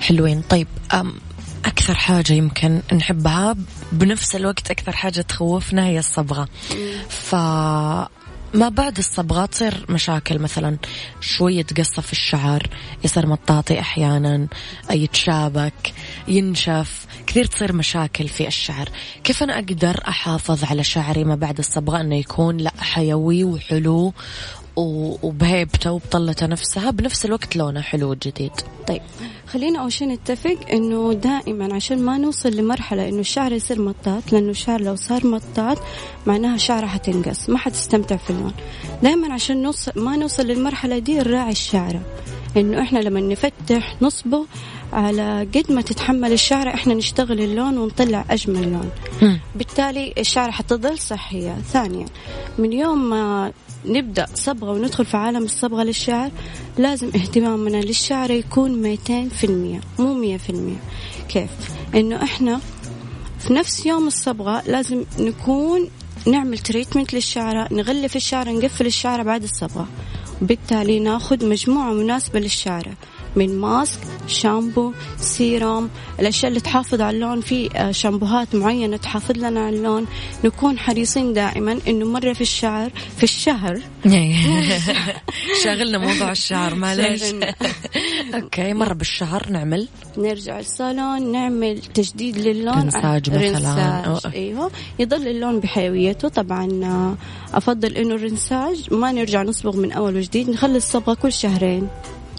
حلوين. 0.00 0.42
طيب 0.42 0.68
أكثر 1.64 1.94
حاجة 1.94 2.32
يمكن 2.32 2.80
نحبها 2.92 3.56
بنفس 3.92 4.36
الوقت 4.36 4.70
أكثر 4.70 4.92
حاجة 4.92 5.20
تخوفنا 5.20 5.86
هي 5.86 5.98
الصبغة. 5.98 6.48
ف 7.08 7.34
ما 8.54 8.68
بعد 8.68 8.98
الصبغة 8.98 9.46
تصير 9.46 9.86
مشاكل 9.88 10.38
مثلا 10.38 10.76
شوية 11.20 11.62
تقصف 11.62 12.12
الشعر 12.12 12.68
يصير 13.04 13.26
مطاطي 13.26 13.80
أحيانا 13.80 14.46
يتشابك. 14.90 15.92
ينشف 16.28 17.06
كثير 17.26 17.44
تصير 17.44 17.72
مشاكل 17.72 18.28
في 18.28 18.46
الشعر. 18.46 18.88
كيف 19.24 19.42
أنا 19.42 19.54
أقدر 19.54 20.00
أحافظ 20.08 20.64
على 20.64 20.84
شعري 20.84 21.24
ما 21.24 21.34
بعد 21.34 21.58
الصبغة 21.58 22.00
أنه 22.00 22.16
يكون 22.16 22.56
لا 22.56 22.72
حيوي 22.78 23.44
وحلو 23.44 24.12
وبهيبته 24.76 25.92
وبطلته 25.92 26.46
نفسها 26.46 26.90
بنفس 26.90 27.24
الوقت 27.24 27.56
لونه 27.56 27.80
حلو 27.80 28.10
وجديد. 28.10 28.52
طيب. 28.86 29.02
خلينا 29.46 29.80
أول 29.80 29.92
شيء 29.92 30.08
نتفق 30.08 30.58
إنه 30.72 31.12
دائما 31.12 31.74
عشان 31.74 32.02
ما 32.02 32.18
نوصل 32.18 32.56
لمرحلة 32.56 33.08
إنه 33.08 33.20
الشعر 33.20 33.52
يصير 33.52 33.82
مطاط 33.82 34.32
لأنه 34.32 34.50
الشعر 34.50 34.80
لو 34.80 34.96
صار 34.96 35.26
مطاط 35.26 35.78
معناها 36.26 36.56
شعره 36.56 36.86
حتنقص 36.86 37.48
ما 37.50 37.58
حتستمتع 37.58 38.16
في 38.16 38.30
اللون. 38.30 38.52
دائما 39.02 39.32
عشان 39.32 39.62
نوصل 39.62 39.92
ما 39.96 40.16
نوصل 40.16 40.46
للمرحلة 40.46 40.98
دي 40.98 41.18
نراعي 41.18 41.52
الشعرة. 41.52 42.02
إنه 42.56 42.82
إحنا 42.82 42.98
لما 42.98 43.20
نفتح 43.20 43.96
نصبه 44.02 44.46
على 44.92 45.48
قد 45.54 45.72
ما 45.72 45.80
تتحمل 45.80 46.32
الشعرة 46.32 46.74
إحنا 46.74 46.94
نشتغل 46.94 47.40
اللون 47.40 47.78
ونطلع 47.78 48.24
أجمل 48.30 48.72
لون. 48.72 48.90
بالتالي 49.56 50.14
الشعرة 50.18 50.50
حتظل 50.50 50.98
صحية. 50.98 51.56
ثانيا 51.72 52.06
من 52.58 52.72
يوم 52.72 53.10
ما 53.10 53.52
نبدأ 53.86 54.26
صبغة 54.34 54.72
وندخل 54.72 55.04
في 55.04 55.16
عالم 55.16 55.44
الصبغة 55.44 55.82
للشعر 55.82 56.30
لازم 56.78 57.06
اهتمامنا 57.06 57.76
للشعر 57.76 58.30
يكون 58.30 58.82
ميتين 58.82 59.28
في 59.28 59.44
المية 59.44 59.80
مو 59.98 60.14
مية 60.14 60.36
في 60.36 60.50
المية. 60.50 60.80
كيف؟ 61.28 61.50
إنه 61.94 62.22
إحنا 62.22 62.60
في 63.38 63.52
نفس 63.52 63.86
يوم 63.86 64.06
الصبغة 64.06 64.62
لازم 64.66 65.04
نكون 65.18 65.88
نعمل 66.26 66.58
treatment 66.58 67.14
للشعرة 67.14 67.68
نغلف 67.72 68.16
الشعرة 68.16 68.50
نقفل 68.50 68.86
الشعرة 68.86 69.22
بعد 69.22 69.42
الصبغة. 69.42 69.88
وبالتالي 70.42 71.00
ناخذ 71.00 71.48
مجموعة 71.48 71.92
مناسبة 71.92 72.40
للشعرة 72.40 72.92
من 73.36 73.58
mask 73.58 74.00
شامبو 74.26 74.92
سيروم 75.18 75.90
الأشياء 76.20 76.48
اللي 76.48 76.60
تحافظ 76.60 77.00
على 77.00 77.16
اللون. 77.16 77.40
في 77.40 77.70
آه، 77.76 77.90
شامبوهات 77.90 78.54
معينة 78.54 78.96
تحافظ 78.96 79.38
لنا 79.38 79.60
على 79.60 79.76
اللون. 79.76 80.06
نكون 80.44 80.78
حريصين 80.78 81.32
دائما 81.32 81.78
إنه 81.88 82.06
مرة 82.06 82.32
في 82.32 82.40
الشهر 82.40 82.90
في 83.16 83.24
الشهر. 83.24 83.80
شاغلنا 85.64 85.98
موضوع 85.98 86.32
الشعر 86.32 86.74
معلش 86.74 87.24
okay 88.34 88.72
مرة 88.72 88.92
بالشهر 88.92 89.50
نعمل. 89.50 89.88
نرجع 90.18 90.58
الصالون 90.58 91.32
نعمل 91.32 91.78
تجديد 91.78 92.38
للون. 92.38 92.74
rinçage 92.82 93.30
مثلا. 93.30 94.20
أيوه. 94.34 94.70
يضل 94.98 95.28
اللون 95.28 95.60
بحيويته. 95.60 96.28
طبعا 96.28 96.84
آه، 96.84 97.16
أفضل 97.56 97.96
إنه 97.96 98.14
ال 98.14 98.23
rinçage. 98.23 98.94
ما 98.94 99.12
نرجع 99.12 99.42
نصبغ 99.42 99.76
من 99.76 99.92
أول 99.92 100.16
وجديد 100.16 100.50
نخلي 100.50 100.76
الصبغة 100.76 101.14
كل 101.14 101.32
شهرين. 101.32 101.88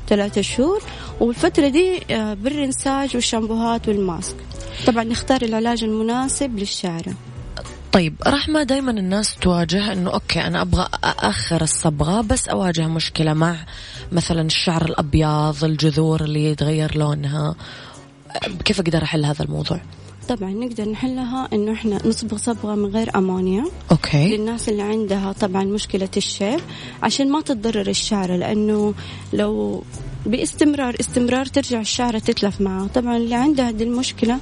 ثلاثة 0.08 0.42
شهور. 0.42 0.82
والفترة 1.20 1.68
دي 1.68 2.02
آه، 2.12 2.34
بال 2.34 2.52
rinçage 2.52 3.16
والشامبوهات 3.16 3.88
وال 3.88 4.01
mask. 4.01 4.36
طبعا 4.88 5.04
نختار 5.04 5.42
العلاج 5.42 5.84
المناسب 5.84 6.60
للشعر 6.60 7.04
طيب 7.92 8.16
رحمة 8.28 8.64
دايما 8.64 8.92
الناس 8.92 9.36
تواجه 9.36 9.94
إنه 9.94 10.12
okay 10.12 10.42
أنا 10.42 10.62
أبغى 10.62 10.88
اخر 11.04 11.62
الصبغة 11.62 12.22
بس 12.22 12.48
أواجه 12.48 12.88
مشكلة 12.88 13.34
مع 13.34 13.56
مثلا 14.12 14.42
الشعر 14.42 14.86
الأبيض 14.86 15.64
الجذور 15.64 16.22
اللي 16.24 16.46
يتغير 16.46 16.98
لونها. 16.98 17.56
كيف 18.66 18.80
أقدر 18.80 19.04
أحل 19.04 19.26
هذا 19.26 19.44
الموضوع؟ 19.44 19.82
طبعا 20.30 20.52
نقدر 20.52 20.90
نحلها 20.90 21.50
إنه 21.54 21.74
إحنا 21.74 22.08
نصبغ 22.08 22.38
صبغة 22.38 22.76
من 22.76 22.86
غير 22.86 23.18
أمونيا. 23.18 23.66
okay. 23.92 24.38
للناس 24.38 24.70
اللي 24.70 24.82
عندها 24.82 25.32
طبعا 25.32 25.64
مشكلة 25.64 26.10
الشيب 26.18 26.60
عشان 27.04 27.32
ما 27.32 27.42
تتضرر 27.42 27.88
الشعره 27.88 28.36
لأنه 28.36 28.94
لو 29.34 29.84
باستمرار 30.26 30.96
استمرار 31.00 31.46
ترجع 31.46 31.80
الشعره 31.80 32.20
تتلف 32.20 32.62
معها 32.62 32.88
طبعا 32.88 33.18
اللي 33.18 33.36
عندها 33.36 33.70
هذه 33.70 33.84
المشكلة 33.84 34.40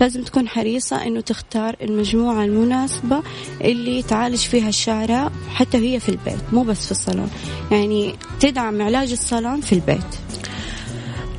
لازم 0.00 0.22
تكون 0.22 0.48
حريصة 0.48 1.06
إنه 1.06 1.20
تختار 1.20 1.76
المجموعة 1.82 2.44
المناسبة 2.44 3.22
اللي 3.60 4.02
تعالج 4.02 4.38
فيها 4.38 4.68
الشعرة 4.68 5.32
حتى 5.54 5.76
هي 5.78 6.00
في 6.00 6.08
البيت 6.08 6.38
مو 6.52 6.62
بس 6.62 6.84
في 6.84 6.90
الصالون. 6.90 7.30
يعني 7.70 8.14
تدعم 8.40 8.82
علاج 8.82 9.12
الصالون 9.12 9.60
في 9.60 9.72
البيت. 9.72 10.04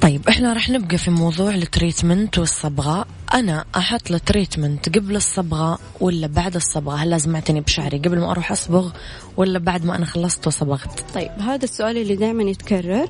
طيب 0.01 0.27
إحنا 0.27 0.53
راح 0.53 0.69
نبقى 0.69 0.97
في 0.97 1.11
موضوع 1.11 1.55
ال 1.55 1.64
treatment 1.64 2.37
والصبغة. 2.39 3.05
أنا 3.33 3.65
أحط 3.75 4.11
له 4.11 4.17
treatment 4.17 4.97
قبل 4.97 5.15
الصبغة 5.15 5.79
ولا 5.99 6.27
بعد 6.27 6.55
الصبغة؟ 6.55 6.95
هل 6.95 7.09
لازم 7.09 7.35
أعتني 7.35 7.61
بشعري 7.61 7.97
قبل 7.97 8.19
ما 8.19 8.31
أروح 8.31 8.51
أصبغ 8.51 8.91
ولا 9.37 9.59
بعد 9.59 9.85
ما 9.85 9.95
أنا 9.95 10.05
خلصت 10.05 10.47
وصبغت؟ 10.47 11.05
طيب 11.13 11.31
هذا 11.39 11.63
السؤال 11.65 11.97
اللي 11.97 12.15
دائما 12.15 12.43
يتكرر 12.43 13.09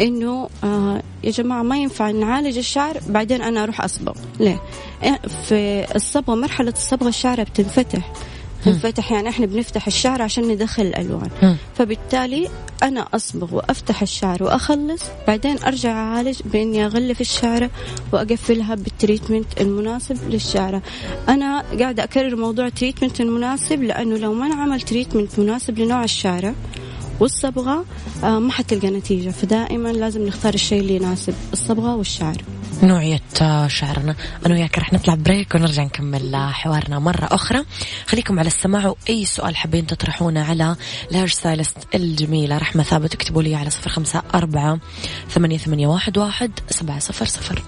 إنه 0.00 0.48
آه 0.64 1.02
يا 1.24 1.30
جماعة 1.30 1.62
ما 1.62 1.76
ينفع 1.78 2.10
نعالج 2.10 2.58
الشعر 2.58 3.00
بعدين 3.08 3.42
أنا 3.42 3.62
أروح 3.62 3.80
أصبغ. 3.80 4.12
ليه؟ 4.40 4.62
إيه، 5.02 5.18
في 5.48 5.86
الصبغة 5.96 6.34
مرحلة 6.34 6.72
الصبغة 6.72 7.08
الشعر 7.08 7.42
بتنفتح. 7.42 8.12
تنفتح 8.64 9.12
يعني 9.12 9.28
إحنا 9.28 9.46
بنفتح 9.46 9.86
الشعر 9.86 10.22
عشان 10.22 10.48
ندخل 10.48 10.82
الألوان. 10.82 11.30
فبالتالي 11.74 12.48
أنا 12.82 13.08
أصبغ 13.14 13.54
وأفتح 13.54 14.02
الشعر 14.02 14.42
وأخلص. 14.42 15.02
بعدين 15.26 15.58
أرجع 15.58 15.90
أعالج 15.92 16.40
بإني 16.44 16.86
أغلف 16.86 17.20
الشعره 17.20 17.70
وأقفلها 18.12 18.74
بال 18.74 18.90
treatment 18.90 19.60
المناسب 19.60 20.18
للشعره 20.30 20.82
أنا 21.28 21.64
قاعدة 21.80 22.04
أكرر 22.04 22.36
موضوع 22.36 22.66
ال 22.66 22.71
treatment 22.71 23.20
المناسب 23.20 23.82
لأنه 23.82 24.16
لو 24.16 24.34
ما 24.34 24.46
انعمل 24.46 24.80
treatment 24.80 25.38
مناسب 25.38 25.78
لنوع 25.78 26.04
الشعره 26.04 26.54
والصبغة 27.20 27.84
آه 28.24 28.38
ما 28.38 28.52
حتلقى 28.52 28.90
نتيجة. 28.90 29.30
فدائما 29.30 29.88
لازم 29.88 30.26
نختار 30.26 30.54
الشيء 30.54 30.80
اللي 30.80 30.96
يناسب 30.96 31.34
الصبغة 31.52 31.96
والشعر. 31.96 32.36
نوعية 32.82 33.20
آه، 33.42 33.68
شعرنا. 33.68 34.14
أنا 34.46 34.54
وياك 34.54 34.78
رح 34.78 34.92
نطلع 34.92 35.14
break 35.14 35.54
ونرجع 35.54 35.82
نكمل 35.82 36.34
آه، 36.34 36.50
حوارنا 36.50 36.98
مرة 36.98 37.28
أخرى. 37.30 37.64
خليكم 38.06 38.38
على 38.38 38.46
السماع 38.46 38.86
وأي 38.86 39.24
سؤال 39.24 39.56
حابين 39.56 39.86
تطرحونه 39.86 40.44
على 40.44 40.76
ال 41.10 41.14
hair 41.14 41.28
stylist 41.28 41.76
الجميلة. 41.94 42.58
رحمة 42.58 42.82
ثابت 42.82 43.14
اكتبوا 43.14 43.42
لي 43.42 43.54
على 43.54 43.70
صفر 43.70 43.90
خمسة 43.90 44.22
أربعة 44.34 44.78
ثمانية, 45.30 45.58
ثمانية 45.58 45.86
واحد, 45.86 46.18
واحد 46.18 46.50
سبعة 46.70 46.98
صفر 46.98 47.26
صفر. 47.26 47.62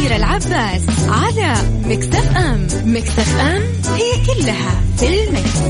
أميرة 0.00 0.16
العباس 0.16 0.86
على 1.08 1.54
Mix 1.86 2.36
FM. 2.36 2.66
Mix 2.84 3.40
FM 3.40 3.62
هي 3.94 4.26
كلها 4.26 4.80
في 4.96 5.28
ال 5.28 5.34
mix. 5.34 5.60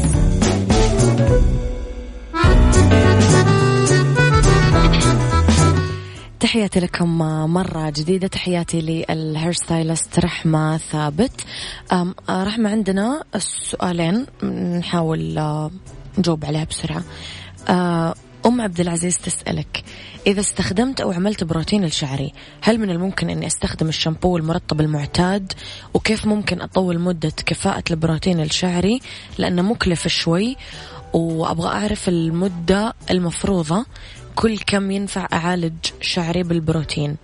تحياتي 6.40 6.80
لكم 6.80 7.18
مرة 7.52 7.90
جديدة 7.90 8.28
تحياتي 8.28 8.80
لل 8.80 9.04
hair 9.04 9.52
stylist 9.52 10.18
رحمة 10.18 10.76
ثابت. 10.76 11.44
رحمة 12.30 12.70
عندنا 12.70 13.22
السؤالين 13.34 14.26
نحاول 14.78 15.38
آه، 15.38 15.70
نجاوب 16.18 16.44
عليها 16.44 16.64
بسرعة. 16.64 17.02
آه، 17.68 18.14
أم 18.46 18.60
عبد 18.60 18.80
العزيز 18.80 19.18
تسألك 19.18 19.84
إذا 20.26 20.40
استخدمت 20.40 21.00
أو 21.00 21.12
عملت 21.12 21.44
بروتين 21.44 21.84
لشعري 21.84 22.32
هل 22.60 22.78
من 22.78 22.90
الممكن 22.90 23.30
أني 23.30 23.46
أستخدم 23.46 23.88
الشامبو 23.88 24.36
المرطب 24.36 24.80
المعتاد؟ 24.80 25.52
وكيف 25.94 26.26
ممكن 26.26 26.60
أطول 26.60 26.98
مدة 26.98 27.32
كفاءة 27.46 27.84
البروتين 27.90 28.40
الشعري؟ 28.40 29.00
لأنه 29.38 29.62
مكلف 29.62 30.08
شوي 30.08 30.56
وأبغى 31.12 31.68
أعرف 31.68 32.08
المدة 32.08 32.94
المفروضة 33.10 33.86
كل 34.34 34.58
كم 34.58 34.90
ينفع 34.90 35.28
أعالج 35.32 35.74
شعري 36.00 36.42
بالبروتين؟ 36.42 37.16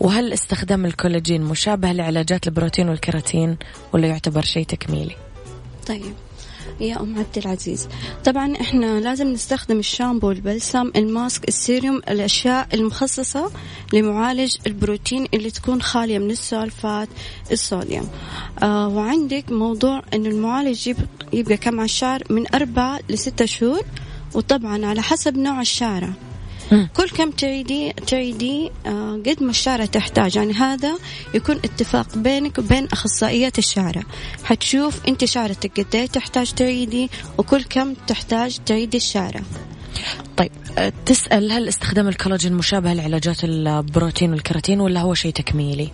وهل 0.00 0.32
استخدام 0.32 0.86
الكولاجين 0.86 1.42
مشابه 1.42 1.92
لعلاجات 1.92 2.46
البروتين 2.46 2.88
والكيراتين 2.88 3.56
ولا 3.92 4.08
يعتبر 4.08 4.42
شيء 4.42 4.66
تكميلي؟ 4.66 5.16
طيب. 5.86 6.25
يا 6.80 7.00
أم 7.00 7.18
عبد 7.18 7.38
العزيز. 7.38 7.88
طبعا 8.24 8.54
إحنا 8.60 9.00
لازم 9.00 9.26
نستخدم 9.32 9.78
الشامبو 9.78 10.30
البلسم 10.30 10.90
الماسك 10.96 11.48
السيروم 11.48 11.96
الأشياء 11.96 12.68
المخصصة 12.74 13.50
لمعالج 13.92 14.56
البروتين 14.66 15.26
اللي 15.34 15.50
تكون 15.50 15.82
خالية 15.82 16.18
من 16.18 16.30
السلفات 16.30 17.08
الصوديوم. 17.52 18.08
آه 18.62 18.88
وعندك 18.88 19.52
موضوع 19.52 20.02
إنه 20.14 20.28
المعالج 20.28 20.88
يب- 20.88 21.06
يبقى 21.32 21.56
كم 21.56 21.74
على 21.80 21.84
الشعر؟ 21.84 22.22
من 22.30 22.54
أربعة 22.54 23.00
لستة 23.10 23.44
شهور. 23.44 23.82
وطبعا 24.34 24.86
على 24.86 25.02
حسب 25.02 25.36
نوع 25.38 25.60
الشعرة. 25.60 26.12
كل 26.70 27.08
كم 27.08 27.30
تعيدي 27.30 27.92
تعيدي 27.92 28.70
آه، 28.86 29.20
قد 29.26 29.42
ما 29.42 29.50
الشعرة 29.50 29.84
تحتاج. 29.84 30.36
يعني 30.36 30.52
هذا 30.52 30.98
يكون 31.34 31.56
اتفاق 31.56 32.16
بينك 32.16 32.58
وبين 32.58 32.86
أخصائيات 32.86 33.58
الشعرة 33.58 34.02
حتشوف 34.44 35.06
أنت 35.08 35.24
شعرتك 35.24 35.80
قد 35.80 35.94
إيه 35.94 36.06
تحتاج 36.06 36.52
تعيدي 36.52 37.10
وكل 37.38 37.64
كم 37.64 37.94
تحتاج 37.94 38.58
تعيدي 38.66 38.96
الشعرة 38.96 39.42
طيب 40.36 40.50
أه، 40.78 40.92
تسأل 41.06 41.52
هل 41.52 41.68
استخدام 41.68 42.08
الكولاجين 42.08 42.52
مشابه 42.52 42.92
لعلاجات 42.92 43.44
البروتين 43.44 44.32
والكيراتين 44.32 44.80
ولا 44.80 45.00
هو 45.00 45.14
شيء 45.14 45.32
تكميلي؟ 45.32 45.90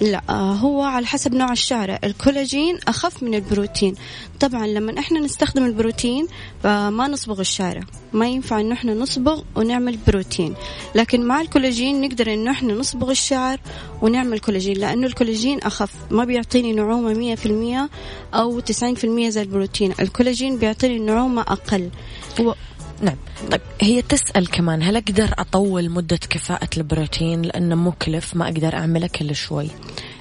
لا 0.00 0.22
آه، 0.28 0.52
هو 0.52 0.82
على 0.82 1.06
حسب 1.06 1.34
نوع 1.34 1.52
الشعرة 1.52 1.98
الكولاجين 2.04 2.78
أخف 2.88 3.22
من 3.22 3.34
البروتين. 3.34 3.94
طبعا 4.40 4.66
لما 4.66 4.98
إحنا 4.98 5.20
نستخدم 5.20 5.64
البروتين 5.64 6.26
فما 6.62 7.08
نصبغ 7.08 7.40
الشعرة 7.40 7.82
ما 8.12 8.28
ينفع 8.28 8.60
إنه 8.60 8.74
إحنا 8.74 8.94
نصبغ 8.94 9.42
ونعمل 9.56 9.98
بروتين. 10.06 10.54
لكن 10.94 11.24
مع 11.26 11.40
الكولاجين 11.40 12.00
نقدر 12.00 12.34
إنه 12.34 12.50
إحنا 12.50 12.74
نصبغ 12.74 13.10
الشعر 13.10 13.60
ونعمل 14.02 14.38
كولاجين 14.38 14.76
لأنه 14.76 15.06
الكولاجين 15.06 15.58
أخف. 15.58 15.92
ما 16.10 16.24
بيعطيني 16.24 16.72
نعومة 16.72 17.14
مية 17.14 17.34
في 17.34 17.46
المية 17.46 17.90
أو 18.34 18.60
تسعين 18.60 18.94
في 18.94 19.04
المية 19.04 19.28
زي 19.28 19.42
البروتين. 19.42 19.94
الكولاجين 20.00 20.58
بيعطيني 20.58 20.98
نعومة 20.98 21.42
أقل. 21.42 21.90
هو 22.40 22.54
نعم. 23.02 23.16
طيب 23.50 23.60
هي 23.80 24.02
تسأل 24.02 24.50
كمان 24.50 24.82
هل 24.82 24.96
أقدر 24.96 25.34
أطول 25.38 25.90
مدة 25.90 26.16
كفاءة 26.16 26.68
البروتين؟ 26.76 27.42
لأنه 27.42 27.74
مكلف 27.74 28.36
ما 28.36 28.44
أقدر 28.44 28.74
أعمله 28.74 29.06
كل 29.06 29.34
شوي. 29.34 29.68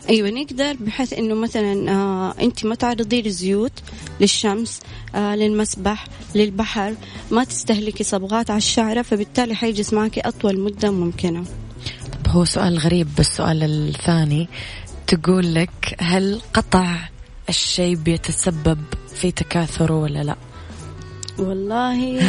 أيوه 0.09 0.29
نقدر 0.29 0.73
بحيث 0.79 1.13
إنه 1.13 1.35
مثلا 1.35 1.91
آه 1.91 2.35
أنت 2.41 2.65
ما 2.65 2.75
تعرضي 2.75 3.21
للزيوت 3.21 3.71
للشمس 4.19 4.79
آه 5.15 5.35
للمسبح 5.35 6.07
للبحر 6.35 6.95
ما 7.31 7.43
تستهلكي 7.43 8.03
صبغات 8.03 8.49
على 8.49 8.57
الشعرة 8.57 9.01
فبالتالي 9.01 9.55
حيجلس 9.55 9.93
معك 9.93 10.19
أطول 10.19 10.59
مدة 10.59 10.91
ممكنة. 10.91 11.43
طب 12.13 12.31
هو 12.31 12.45
سؤال 12.45 12.77
غريب 12.77 13.07
بالسؤال 13.17 13.63
الثاني 13.63 14.47
تقول 15.07 15.55
لك 15.55 15.95
هل 15.99 16.41
قطع 16.53 16.95
الشيء 17.49 17.95
بيتسبب 17.95 18.79
في 19.15 19.31
تكاثره 19.31 20.01
ولا 20.01 20.23
لا؟ 20.23 20.35
والله. 21.39 21.99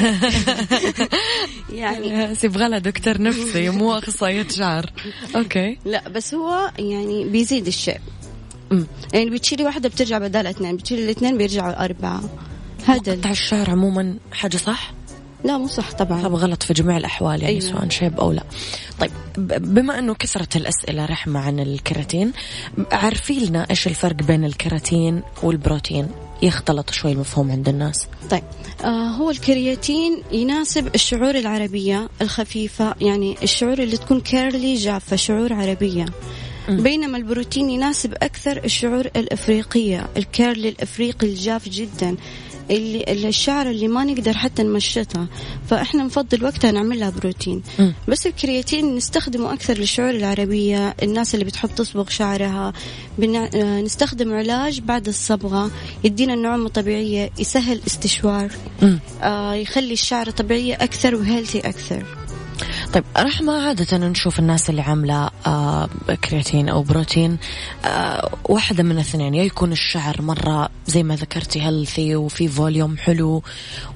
يعني 1.72 2.36
يبغى 2.44 2.68
لها 2.68 2.78
دكتور 2.78 3.22
نفسي 3.22 3.70
مو 3.70 3.98
اخصائيه 3.98 4.48
شعر. 4.48 4.92
أوكي. 5.36 5.78
لا 5.84 6.08
بس 6.08 6.34
هو 6.34 6.70
يعني 6.78 7.24
بيزيد 7.24 7.66
الشيء. 7.66 8.00
يعني 9.14 9.30
بتشيلي 9.30 9.64
واحدة 9.64 9.88
بترجع 9.88 10.18
بدال 10.18 10.46
اثنين 10.46 10.76
بتشيلي 10.76 11.04
الاثنين 11.04 11.38
بيرجعوا 11.38 11.84
أربعة. 11.84 12.22
هذا 12.86 13.14
قطع 13.14 13.30
الشعر 13.30 13.70
عموما 13.70 14.16
حاجة 14.32 14.56
صح؟ 14.56 14.92
لا 15.44 15.58
مو 15.58 15.66
صح 15.66 15.92
طبعا. 15.92 16.22
طب 16.22 16.34
غلط 16.34 16.62
في 16.62 16.72
جميع 16.72 16.96
الأحوال 16.96 17.42
يعني 17.42 17.60
أيوة. 17.60 17.72
سواء 17.72 17.88
شيب 17.88 18.20
أو 18.20 18.32
لا. 18.32 18.42
طيب 19.00 19.10
بما 19.74 19.98
أنه 19.98 20.14
كثرت 20.14 20.56
الأسئلة 20.56 21.04
رحمة 21.04 21.40
عن 21.40 21.60
الكيراتين 21.60 22.32
عرفي 22.92 23.46
لنا 23.46 23.66
إيش 23.70 23.86
الفرق 23.86 24.16
بين 24.16 24.44
الكيراتين 24.44 25.22
والبروتين؟ 25.42 26.08
يختلط 26.42 26.90
شوي 26.90 27.12
المفهوم 27.12 27.50
عند 27.50 27.68
الناس. 27.68 28.06
طيب 28.30 28.42
آه 28.84 29.08
هو 29.08 29.30
الكيراتين 29.30 30.22
يناسب 30.32 30.94
الشعور 30.94 31.34
العربية 31.34 32.08
الخفيفة 32.22 32.94
يعني 33.00 33.36
الشعور 33.42 33.78
اللي 33.78 33.96
تكون 33.96 34.20
curly 34.20 34.74
جافة 34.74 35.16
شعور 35.16 35.52
عربية. 35.52 36.06
بينما 36.68 37.18
البروتين 37.18 37.70
يناسب 37.70 38.14
أكثر 38.14 38.64
الشعور 38.64 39.06
الإفريقية 39.16 40.08
ال 40.16 40.25
curly 40.25 40.68
الإفريقي 40.68 41.26
الجاف 41.26 41.68
جدا. 41.68 42.16
اللي 42.76 43.28
الشعر 43.28 43.70
اللي 43.70 43.88
ما 43.88 44.04
نقدر 44.04 44.32
حتى 44.32 44.62
نمشطها 44.62 45.26
فإحنا 45.68 46.04
نفضل 46.04 46.44
وقتها 46.44 46.70
نعمل 46.70 47.00
لها 47.00 47.10
بروتين 47.10 47.62
مم. 47.78 47.94
بس 48.08 48.26
الكرياتين 48.26 48.96
نستخدمه 48.96 49.52
أكثر 49.52 49.78
للشعور 49.78 50.10
العربية 50.10 50.94
الناس 51.02 51.34
اللي 51.34 51.44
بتحب 51.44 51.68
تصبغ 51.76 52.08
شعرها 52.08 52.72
بنع... 53.18 53.48
آه، 53.54 53.80
نستخدم 53.80 54.32
علاج 54.34 54.80
بعد 54.80 55.08
الصبغة 55.08 55.70
يدينا 56.04 56.34
النعومه 56.34 56.68
طبيعية 56.68 57.30
يسهل 57.38 57.80
استشوار. 57.86 58.50
آه 59.22 59.54
يخلي 59.54 59.92
الشعر 59.92 60.30
طبيعية 60.30 60.74
أكثر 60.74 61.14
وهيلثي 61.14 61.58
أكثر 61.58 62.21
طيب 62.92 63.04
رحمة 63.16 63.66
عادة 63.68 63.98
نشوف 63.98 64.38
الناس 64.38 64.70
اللي 64.70 64.82
عاملة 64.82 65.30
آه 65.46 65.88
كرياتين 66.24 66.68
أو 66.68 66.82
بروتين 66.82 67.38
آه 67.84 68.30
واحدة 68.48 68.82
من 68.82 68.92
الاثنين 68.92 69.34
يا 69.34 69.44
يكون 69.44 69.72
الشعر 69.72 70.22
مرة 70.22 70.68
زي 70.86 71.02
ما 71.02 71.16
ذكرتي 71.16 71.62
healthy 71.62 72.16
وفي 72.16 72.48
volume 72.48 72.98
حلو 72.98 73.42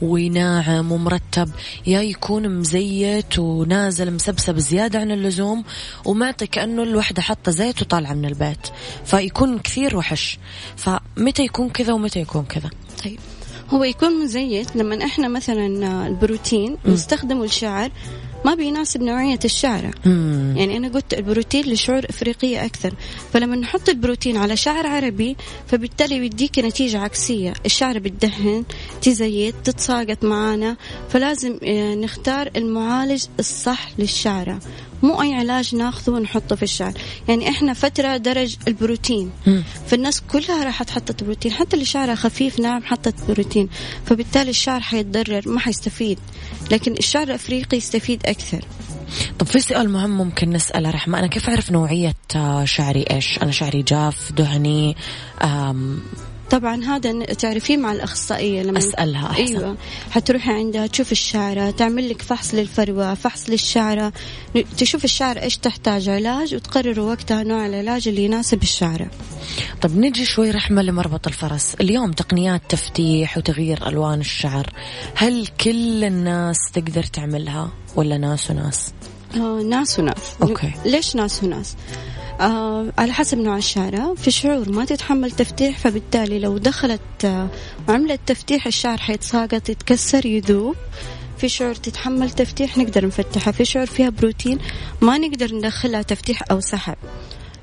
وناعم 0.02 0.92
ومرتب 0.92 1.50
يا 1.86 2.02
يكون 2.02 2.48
مزيت 2.58 3.38
ونازل 3.38 4.12
مسبسب 4.12 4.58
زيادة 4.58 4.98
عن 4.98 5.10
اللزوم 5.10 5.64
ومعطي 6.04 6.46
كأنه 6.46 6.82
الوحدة 6.82 7.22
حاطة 7.22 7.52
زيت 7.52 7.82
وطالعة 7.82 8.12
من 8.12 8.24
البيت 8.24 8.66
فيكون 9.04 9.58
كثير 9.58 9.96
وحش. 9.96 10.38
فمتى 10.76 11.42
يكون 11.42 11.68
كذا 11.68 11.92
ومتى 11.92 12.20
يكون 12.20 12.44
كذا؟ 12.44 12.70
طيب 13.04 13.18
هو 13.70 13.84
يكون 13.84 14.22
مزيت 14.24 14.76
لما 14.76 15.04
إحنا 15.04 15.28
مثلا 15.28 16.06
البروتين 16.06 16.76
نستخدمه 16.86 17.44
لشعر 17.44 17.90
ما 18.46 18.54
بيناسب 18.54 19.02
نوعية 19.02 19.38
الشعرة 19.44 19.90
مم. 20.04 20.54
يعني 20.56 20.76
أنا 20.76 20.88
قلت 20.88 21.14
البروتين 21.14 21.64
لشعور 21.64 22.04
إفريقية 22.10 22.64
أكثر. 22.64 22.94
فلما 23.32 23.56
نحط 23.56 23.88
البروتين 23.88 24.36
على 24.36 24.56
شعر 24.56 24.86
عربي 24.86 25.36
فبالتالي 25.66 26.20
بيديك 26.20 26.58
نتيجة 26.58 26.98
عكسية. 26.98 27.52
الشعر 27.66 27.98
بتدهن 27.98 28.64
تزيت 29.02 29.54
تتساقط 29.64 30.24
معانا. 30.24 30.76
فلازم 31.08 31.58
آه، 31.64 31.94
نختار 31.94 32.50
المعالج 32.56 33.24
الصح 33.38 33.88
للشعرة. 33.98 34.58
مو 35.02 35.22
أي 35.22 35.34
علاج 35.34 35.74
ناخذه 35.74 36.10
ونحطه 36.10 36.56
في 36.56 36.62
الشعر. 36.62 36.92
يعني 37.28 37.48
إحنا 37.48 37.72
فترة 37.72 38.16
درج 38.16 38.56
البروتين. 38.68 39.30
فالناس 39.86 40.20
كلها 40.20 40.64
راحت 40.64 40.90
حطت 40.90 41.24
بروتين 41.24 41.52
حتى 41.52 41.74
اللي 41.74 41.84
شعرها 41.84 42.14
خفيف 42.14 42.60
ناعم 42.60 42.82
حطت 42.82 43.14
بروتين. 43.28 43.68
فبالتالي 44.06 44.50
الشعر 44.50 44.80
حيتضرر 44.80 45.48
ما 45.48 45.60
حيستفيد. 45.60 46.18
لكن 46.70 46.92
الشعر 46.92 47.22
الأفريقي 47.22 47.76
يستفيد 47.76 48.26
أكثر. 48.26 48.64
طب 49.38 49.46
في 49.46 49.60
سؤال 49.60 49.90
مهم 49.90 50.10
ممكن 50.10 50.50
نسأله 50.50 50.90
رحمة. 50.90 51.18
أنا 51.18 51.26
كيف 51.26 51.48
أعرف 51.48 51.72
نوعية 51.72 52.14
آه، 52.36 52.64
شعري 52.64 53.02
إيش؟ 53.10 53.38
أنا 53.42 53.50
شعري 53.50 53.82
جاف 53.82 54.32
دهني 54.32 54.96
طبعا 56.50 56.84
هذا 56.84 57.24
تعرفيه 57.24 57.76
مع 57.76 57.92
الأخصائية 57.92 58.62
لما 58.62 58.78
أسألها 58.78 59.30
أحسن. 59.30 59.56
أيوة. 59.56 59.76
حتروحي 60.10 60.52
عندها 60.52 60.86
تشوف 60.86 61.12
الشعرة 61.12 61.70
تعمل 61.70 62.08
لك 62.08 62.22
فحص 62.22 62.54
للفروة 62.54 63.14
فحص 63.14 63.50
للشعرة. 63.50 64.12
تشوف 64.78 65.04
الشعر 65.04 65.42
إيش 65.42 65.56
تحتاج 65.56 66.08
علاج 66.08 66.54
وتقرروا 66.54 67.10
وقتها 67.10 67.42
نوع 67.42 67.66
العلاج 67.66 68.08
اللي 68.08 68.24
يناسب 68.24 68.62
الشعرة. 68.62 69.10
طب 69.82 69.96
نجي 69.96 70.24
شوي 70.24 70.50
رحمة 70.50 70.82
لمربط 70.82 71.26
الفرس. 71.26 71.74
اليوم 71.80 72.12
تقنيات 72.12 72.62
تفتيح 72.68 73.38
وتغيير 73.38 73.88
ألوان 73.88 74.20
الشعر. 74.20 74.66
هل 75.14 75.46
كل 75.46 76.04
الناس 76.04 76.56
تقدر 76.72 77.02
تعملها 77.02 77.70
ولا 77.96 78.18
ناس 78.18 78.50
وناس؟ 78.50 78.92
آه 79.36 79.62
ناس 79.62 79.98
وناس. 79.98 80.36
أوكي. 80.42 80.72
ليش 80.84 81.16
ناس 81.16 81.44
وناس؟ 81.44 81.76
آه 82.40 82.92
على 82.98 83.12
حسب 83.12 83.38
نوع 83.38 83.56
الشعرة 83.56 84.14
في 84.14 84.30
شعور 84.30 84.72
ما 84.72 84.84
تتحمل 84.84 85.30
تفتيح 85.30 85.78
فبالتالي 85.78 86.38
لو 86.38 86.58
دخلت 86.58 87.00
آه 87.24 87.48
وعملت 87.88 88.20
تفتيح 88.26 88.66
الشعر 88.66 88.98
حيتساقط 88.98 89.68
يتكسر 89.68 90.26
يذوب. 90.26 90.74
في 91.38 91.48
شعور 91.48 91.74
تتحمل 91.74 92.30
تفتيح 92.30 92.78
نقدر 92.78 93.06
نفتحها. 93.06 93.52
في 93.52 93.64
شعور 93.64 93.86
فيها 93.86 94.08
بروتين 94.10 94.58
ما 95.00 95.18
نقدر 95.18 95.54
ندخلها 95.54 96.02
تفتيح 96.02 96.42
أو 96.50 96.60
سحب. 96.60 96.96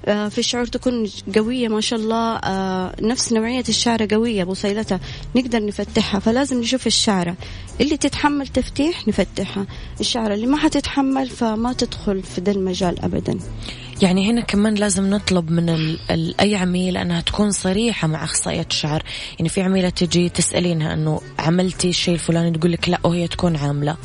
آه، 0.05 0.27
في 0.29 0.43
شعور 0.43 0.65
تكون 0.65 1.09
قوية 1.35 1.67
ما 1.67 1.81
شاء 1.81 1.99
الله 1.99 2.35
آه، 2.35 2.95
نفس 3.01 3.33
نوعية 3.33 3.63
الشعرة 3.69 4.07
قوية 4.11 4.43
بصيلتها 4.43 4.99
نقدر 5.35 5.65
نفتحها. 5.65 6.19
فلازم 6.19 6.59
نشوف 6.59 6.87
الشعرة 6.87 7.35
اللي 7.81 7.97
تتحمل 7.97 8.47
تفتيح 8.47 9.07
نفتحها. 9.07 9.65
الشعرة 9.99 10.33
اللي 10.33 10.47
ما 10.47 10.57
حتتحمل 10.57 11.29
فما 11.29 11.73
تدخل 11.73 12.23
في 12.23 12.41
ذا 12.41 12.51
المجال 12.51 12.99
أبدا. 12.99 13.39
يعني 14.01 14.31
هنا 14.31 14.41
كمان 14.41 14.75
لازم 14.75 15.09
نطلب 15.09 15.51
من 15.51 15.69
ال 15.69 15.99
ال 16.11 16.41
أي 16.41 16.55
عميل 16.55 16.97
أنها 16.97 17.21
تكون 17.21 17.51
صريحة 17.51 18.07
مع 18.07 18.23
أخصائية 18.23 18.65
الشعر. 18.69 19.03
يعني 19.39 19.49
في 19.49 19.61
عميلة 19.61 19.89
تجي 19.89 20.29
تسألينها 20.29 20.93
أنه 20.93 21.21
عملتي 21.39 21.89
الشيء 21.89 22.13
الفلاني 22.13 22.57
تقول 22.57 22.71
لك 22.71 22.89
لا 22.89 22.99
وهي 23.03 23.27
تكون 23.27 23.55
عاملة. 23.55 23.97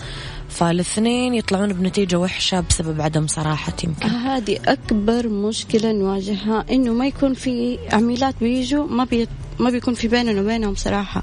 فالاثنين 0.58 1.34
يطلعون 1.34 1.72
بنتيجة 1.72 2.16
وحشة 2.16 2.60
بسبب 2.60 3.00
عدم 3.00 3.26
صراحة 3.26 3.72
يمكن. 3.84 4.08
هذه 4.08 4.58
أكبر 4.66 5.28
مشكلة 5.28 5.92
نواجهها 5.92 6.64
إنه 6.70 6.92
ما 6.92 7.06
يكون 7.06 7.34
في 7.34 7.78
عميلات 7.92 8.34
بيجوا 8.40 8.86
ما 8.86 9.04
بي 9.04 9.28
ما 9.58 9.70
بيكون 9.70 9.94
في 9.94 10.08
بيننا 10.08 10.40
وبينهم 10.40 10.74
صراحة. 10.74 11.22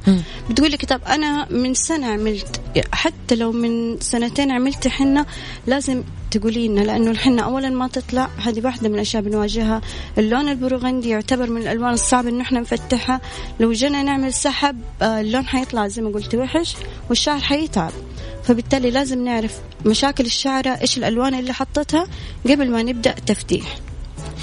بتقول 0.49 0.71
لك 0.71 0.85
طب 0.85 1.01
أنا 1.07 1.47
من 1.51 1.73
سنة 1.73 2.07
عملت 2.07 2.61
حتى 2.91 3.35
لو 3.35 3.51
من 3.51 3.99
سنتين 3.99 4.51
عملت 4.51 4.87
حنة 4.87 5.25
لازم 5.67 6.03
تقولي 6.31 6.67
لنا 6.67 6.81
لأنه 6.81 7.11
الحنة 7.11 7.41
أولا 7.41 7.69
ما 7.69 7.87
تطلع. 7.87 8.29
هذه 8.37 8.61
واحدة 8.65 8.89
من 8.89 8.95
الأشياء 8.95 9.23
بنواجهها. 9.23 9.81
اللون 10.17 10.49
البروغندي 10.49 11.09
يعتبر 11.09 11.49
من 11.49 11.61
الألوان 11.61 11.93
الصعبة 11.93 12.29
إنه 12.29 12.41
إحنا 12.41 12.59
نفتحها. 12.59 13.21
لو 13.59 13.71
جينا 13.71 14.03
نعمل 14.03 14.33
سحب 14.33 14.81
آه، 15.01 15.21
اللون 15.21 15.45
حيطلع 15.45 15.87
زي 15.87 16.01
ما 16.01 16.09
قلت 16.09 16.35
وحش 16.35 16.75
والشعر 17.09 17.39
حيتعب. 17.39 17.91
فبالتالي 18.47 18.91
لازم 18.91 19.25
نعرف 19.25 19.59
مشاكل 19.85 20.25
الشعرة 20.25 20.69
إيش 20.69 20.97
الألوان 20.97 21.35
اللي 21.35 21.53
حطتها 21.53 22.07
قبل 22.45 22.71
ما 22.71 22.83
نبدأ 22.83 23.11
تفتيح 23.11 23.77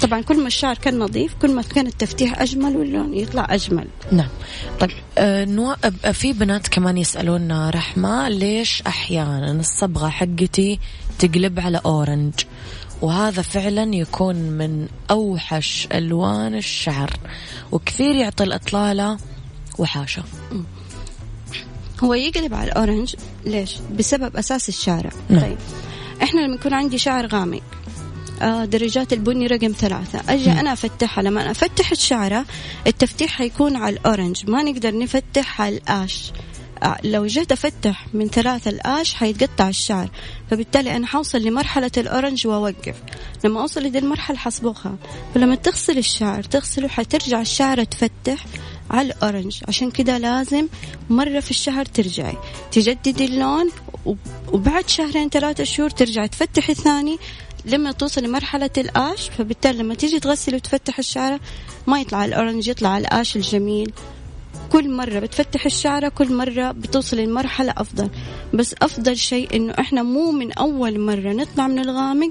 طبعا 0.01 0.21
كل 0.21 0.39
ما 0.39 0.47
الشعر 0.47 0.75
كان 0.75 0.99
نظيف 0.99 1.33
كل 1.41 1.51
ما 1.55 1.61
كان 1.61 1.87
التفتيح 1.87 2.41
أجمل 2.41 2.77
واللون 2.77 3.13
يطلع 3.13 3.47
أجمل. 3.49 3.87
نعم. 4.11 4.29
طيب 4.79 4.89
آه 5.17 5.45
نوا... 5.45 5.73
آه، 6.05 6.11
في 6.11 6.33
بنات 6.33 6.67
كمان 6.67 6.97
يسألونا 6.97 7.69
رحمة 7.69 8.29
ليش 8.29 8.81
أحيانا 8.87 9.51
الصبغة 9.51 10.09
حقتي 10.09 10.79
تقلب 11.19 11.59
على 11.59 11.81
أورنج؟ 11.85 12.33
وهذا 13.01 13.41
فعلا 13.41 13.95
يكون 13.95 14.35
من 14.35 14.87
أوحش 15.11 15.87
ألوان 15.93 16.55
الشعر. 16.55 17.13
وكثير 17.71 18.15
يعطي 18.15 18.43
الإطلالة 18.43 19.17
وحاشة. 19.77 20.23
هو 22.03 22.13
يقلب 22.13 22.53
على 22.53 22.71
الأورنج. 22.71 23.15
ليش؟ 23.45 23.75
بسبب 23.99 24.37
أساس 24.37 24.69
الشعرة 24.69 25.11
نعم. 25.29 25.41
طيب. 25.41 25.57
إحنا 26.23 26.41
لما 26.41 26.55
يكون 26.55 26.73
عندي 26.73 26.97
شعر 26.97 27.27
غامق 27.27 27.61
آه، 28.41 28.65
درجات 28.65 29.13
البني 29.13 29.47
رقم 29.47 29.71
ثلاثة 29.71 30.33
أجي 30.33 30.51
أنا 30.51 30.73
أفتحها. 30.73 31.23
لما 31.23 31.41
أنا 31.41 31.51
أفتح 31.51 31.91
الشعرة 31.91 32.45
التفتيح 32.87 33.31
حيكون 33.31 33.75
على 33.75 33.95
الأورنج. 33.95 34.49
ما 34.49 34.63
نقدر 34.63 34.97
نفتح 34.97 35.61
على 35.61 35.77
الآش. 35.77 36.31
آه، 36.83 36.97
لو 37.03 37.25
جيت 37.25 37.51
أفتح 37.51 38.07
من 38.13 38.27
ثلاثة 38.27 38.69
الآش 38.71 39.13
حيتقطع 39.13 39.69
الشعر. 39.69 40.09
فبالتالي 40.51 40.95
أنا 40.95 41.07
حوصل 41.07 41.41
لمرحلة 41.41 41.91
الأورنج 41.97 42.47
وأوقف. 42.47 42.95
لما 43.45 43.61
أوصل 43.61 43.83
لدي 43.83 43.99
المرحلة 43.99 44.37
حصبغها 44.37 44.95
فلما 45.35 45.55
تغسل 45.55 45.97
الشعر 45.97 46.43
تغسله 46.43 46.87
حترجع 46.87 47.41
الشعر 47.41 47.83
تفتح. 47.83 48.45
على 48.93 49.07
الأورنج. 49.13 49.59
عشان 49.67 49.91
كده 49.91 50.17
لازم 50.17 50.67
مرة 51.09 51.39
في 51.39 51.51
الشهر 51.51 51.85
ترجعي. 51.85 52.37
تجددي 52.71 53.25
اللون 53.25 53.69
وب- 54.05 54.17
وبعد 54.53 54.89
شهرين 54.89 55.29
ثلاثة 55.29 55.63
شهور 55.63 55.89
ترجعي. 55.89 56.27
تفتحي 56.27 56.73
ثاني 56.73 57.17
لما 57.65 57.91
توصل 57.91 58.23
لمرحلة 58.23 58.69
الآش. 58.77 59.29
فبالتالي 59.29 59.77
لما 59.77 59.93
تيجي 59.95 60.19
تغسلي 60.19 60.55
وتفتح 60.55 60.99
الشعرة 60.99 61.39
ما 61.87 62.01
يطلع 62.01 62.25
الأورنج 62.25 62.67
يطلع 62.67 62.97
الآش 62.97 63.35
الجميل. 63.35 63.91
كل 64.71 64.89
مرة 64.91 65.19
بتفتح 65.19 65.65
الشعرة 65.65 66.09
كل 66.09 66.33
مرة 66.33 66.71
بتوصل 66.71 67.17
لمرحلة 67.17 67.73
أفضل. 67.77 68.09
بس 68.53 68.75
أفضل 68.81 69.17
شيء 69.17 69.55
إنه 69.55 69.73
إحنا 69.79 70.03
مو 70.03 70.31
من 70.31 70.51
أول 70.51 70.99
مرة 70.99 71.33
نطلع 71.33 71.67
من 71.67 71.79
الغامق 71.79 72.29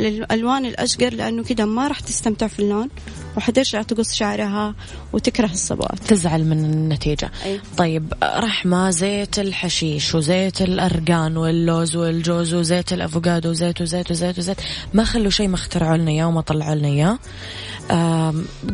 للألوان 0.00 0.66
الأشقر 0.66 1.14
لأنه 1.14 1.44
كده 1.44 1.64
ما 1.64 1.88
راح 1.88 2.00
تستمتع 2.00 2.46
في 2.46 2.58
اللون. 2.58 2.88
وحترجع 3.36 3.82
تقص 3.82 4.14
شعرها 4.14 4.74
وتكره 5.12 5.50
الصبغات 5.52 5.98
تزعل 5.98 6.44
من 6.44 6.64
النتيجة. 6.64 7.30
أي. 7.44 7.60
طيب 7.76 8.14
رحمة 8.22 8.90
زيت 8.90 9.38
الحشيش 9.38 10.14
وزيت 10.14 10.62
الأرقان 10.62 11.36
واللوز 11.36 11.96
والجوز 11.96 12.54
وزيت 12.54 12.92
الأفوكادو 12.92 13.50
وزيت 13.50 13.80
وزيت 13.80 14.10
وزيت 14.10 14.38
وزيت 14.38 14.56
ما 14.94 15.04
خلوا 15.04 15.30
شيء 15.30 15.48
ما 15.48 15.54
اخترعوا 15.54 15.96
لنا 15.96 16.10
إياه 16.10 16.28
وما 16.28 16.40
طلعوا 16.40 16.74
لنا 16.74 16.88
إياه. 16.88 17.18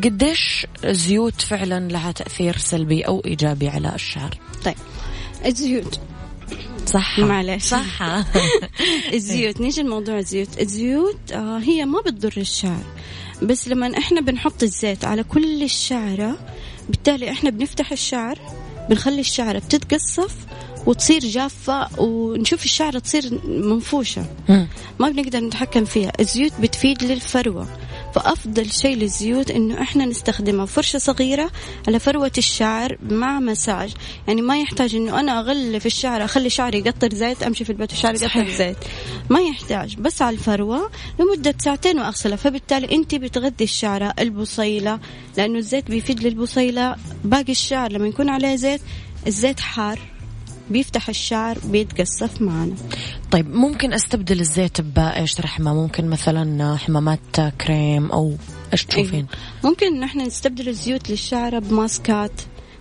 قديش 0.04 0.66
زيوت 0.86 1.40
فعلا 1.40 1.88
لها 1.88 2.12
تأثير 2.12 2.56
سلبي 2.56 3.02
أو 3.02 3.22
إيجابي 3.24 3.68
على 3.68 3.94
الشعر؟ 3.94 4.38
طيب 4.64 4.74
الزيوت. 5.46 6.00
صح 6.86 7.18
معلش. 7.18 7.64
صح 7.64 8.02
الزيوت 9.14 9.60
نيجي 9.60 9.82
لموضوع 9.82 10.18
الزيوت. 10.18 10.60
الزيوت 10.60 11.32
آه 11.32 11.58
هي 11.58 11.84
ما 11.84 12.00
بتضر 12.00 12.34
الشعر. 12.36 12.82
بس 13.42 13.68
لما 13.68 13.98
إحنا 13.98 14.20
بنحط 14.20 14.62
الزيت 14.62 15.04
على 15.04 15.22
كل 15.22 15.62
الشعرة 15.62 16.38
بالتالي 16.88 17.30
إحنا 17.30 17.50
بنفتح 17.50 17.92
الشعر 17.92 18.38
بنخلي 18.90 19.20
الشعرة 19.20 19.58
بتتقصف 19.58 20.34
وتصير 20.86 21.20
جافة 21.20 22.00
ونشوف 22.00 22.64
الشعرة 22.64 22.98
تصير 22.98 23.40
منفوشة. 23.44 24.24
ما 24.98 25.08
بنقدر 25.08 25.40
نتحكم 25.40 25.84
فيها. 25.84 26.12
الزيوت 26.20 26.52
بتفيد 26.60 27.02
للفروة. 27.02 27.66
فأفضل 28.14 28.70
شيء 28.70 28.96
للزيوت 28.96 29.50
إنه 29.50 29.82
إحنا 29.82 30.04
نستخدمها 30.04 30.66
فرشة 30.66 30.98
صغيرة 30.98 31.50
على 31.88 31.98
فروة 31.98 32.32
الشعر 32.38 32.98
مع 33.02 33.40
مساج. 33.40 33.92
يعني 34.28 34.42
ما 34.42 34.60
يحتاج 34.60 34.94
إنه 34.94 35.20
أنا 35.20 35.40
أغلف 35.40 35.86
الشعر 35.86 36.24
أخلي 36.24 36.50
شعري 36.50 36.78
يقطر 36.78 37.14
زيت 37.14 37.42
أمشي 37.42 37.64
في 37.64 37.70
البيت 37.70 37.92
وشعري 37.92 38.18
يقطر 38.22 38.48
زيت. 38.48 38.76
ما 39.30 39.40
يحتاج. 39.40 39.96
بس 39.96 40.22
على 40.22 40.36
الفروة 40.36 40.90
لمدة 41.20 41.54
ساعتين 41.58 41.98
وأغسلها. 41.98 42.36
فبالتالي 42.36 42.96
أنت 42.96 43.14
بتغذي 43.14 43.64
الشعرة 43.64 44.14
البصيلة 44.18 45.00
لأنه 45.36 45.58
الزيت 45.58 45.90
بيفيد 45.90 46.22
للبصيلة. 46.22 46.96
باقي 47.24 47.52
الشعر 47.52 47.92
لما 47.92 48.06
يكون 48.06 48.28
عليه 48.28 48.56
زيت 48.56 48.80
الزيت 49.26 49.60
حار. 49.60 50.17
بيفتح 50.70 51.08
الشعر 51.08 51.58
بيتقصف 51.64 52.42
معنا. 52.42 52.74
طيب 53.30 53.54
ممكن 53.54 53.92
أستبدل 53.92 54.40
الزيت 54.40 54.80
بايش 54.80 55.40
رحمة؟ 55.40 55.74
ممكن 55.74 56.08
مثلا 56.08 56.76
حمامات 56.76 57.40
كريم 57.60 58.12
أو 58.12 58.34
إيش 58.72 58.84
تشوفين؟ 58.84 59.14
أيوة. 59.14 59.28
ممكن 59.64 59.86
ان 59.86 60.02
إحنا 60.02 60.26
نستبدل 60.26 60.68
الزيوت 60.68 61.10
للشعر 61.10 61.58
بماسكات. 61.58 62.32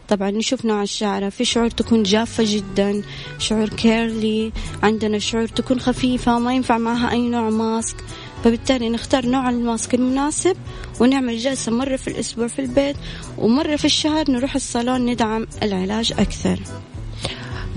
طبعا 0.09 0.31
نشوف 0.31 0.65
نوع 0.65 0.83
الشعرة 0.83 1.29
في 1.29 1.45
شعور 1.45 1.69
تكون 1.69 2.03
جافة 2.03 2.43
جدا 2.47 3.01
شعور 3.39 3.69
curly. 3.69 4.51
عندنا 4.83 5.19
شعور 5.19 5.47
تكون 5.47 5.79
خفيفة 5.79 6.39
ما 6.39 6.53
ينفع 6.53 6.77
معها 6.77 7.11
أي 7.11 7.29
نوع 7.29 7.49
mask. 7.49 7.95
فبالتالي 8.43 8.89
نختار 8.89 9.25
نوع 9.25 9.49
ال 9.49 9.58
mask 9.58 9.93
المناسب 9.93 10.57
ونعمل 10.99 11.37
جلسة 11.37 11.71
مرة 11.71 11.95
في 11.95 12.07
الأسبوع 12.07 12.47
في 12.47 12.59
البيت 12.59 12.95
ومرة 13.37 13.75
في 13.75 13.85
الشهر 13.85 14.31
نروح 14.31 14.55
الصالون 14.55 15.05
ندعم 15.05 15.47
العلاج 15.63 16.13
أكثر. 16.19 16.59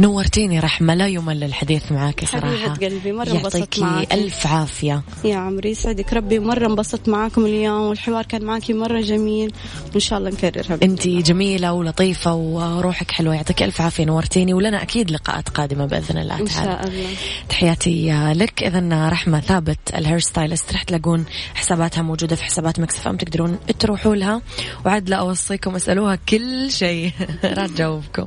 نورتيني 0.00 0.60
رحمة 0.60 0.94
لا 0.94 1.06
يمل 1.06 1.44
الحديث 1.44 1.92
معك 1.92 2.24
صراحة. 2.24 2.56
حبيبة 2.56 2.86
قلبي 2.86 3.12
مرة 3.12 3.30
انبسطت 3.30 3.78
معك 3.78 4.12
ألف 4.14 4.46
عافية. 4.46 5.02
يا 5.24 5.36
عمري 5.36 5.70
يسعدك 5.70 6.12
ربي 6.12 6.38
مرة 6.38 6.66
انبسطت 6.66 7.08
معاكم 7.08 7.46
اليوم 7.46 7.82
والحوار 7.82 8.26
كان 8.26 8.44
معك 8.44 8.70
مرة 8.70 9.00
جميل 9.00 9.52
وإن 9.90 10.00
شاء 10.00 10.18
الله 10.18 10.30
نكررها 10.30 10.78
أنت 10.82 11.08
جميلة 11.08 11.72
ولطيفة 11.72 12.34
وروحك 12.34 13.10
حلوة 13.10 13.34
يعطيك 13.34 13.62
ألف 13.62 13.80
عافية 13.80 14.04
نورتيني 14.04 14.54
ولنا 14.54 14.82
أكيد 14.82 15.10
لقاءات 15.10 15.48
قادمة 15.48 15.86
بإذن 15.86 16.18
الله 16.18 16.36
تعالى 16.36 16.42
إن 16.42 16.46
شاء 16.46 16.86
الله. 16.88 17.06
تحياتي 17.48 18.12
لك. 18.34 18.62
إذا 18.62 19.08
رحمة 19.08 19.40
ثابت 19.40 19.78
ال 19.94 19.99
hair 19.99 20.18
stylist 20.18 20.72
رح 20.72 20.82
تلاقون 20.82 21.24
حساباتها 21.54 22.02
موجودة 22.02 22.36
في 22.36 22.44
حسابات 22.44 22.80
Mix 22.80 23.08
FM 23.08 23.16
تقدرون 23.16 23.58
تروحوا 23.78 24.16
لها. 24.16 24.42
وعد 24.86 25.08
لا 25.08 25.16
أوصيكم 25.16 25.74
اسألوها 25.74 26.18
كل 26.28 26.70
شيء. 26.70 27.12
راح 27.44 27.66
تجاوبكم. 27.66 28.26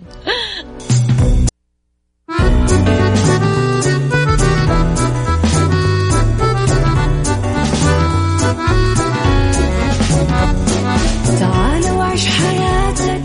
تعال 11.39 11.91
وعيش 11.97 12.27
حياتك 12.27 13.21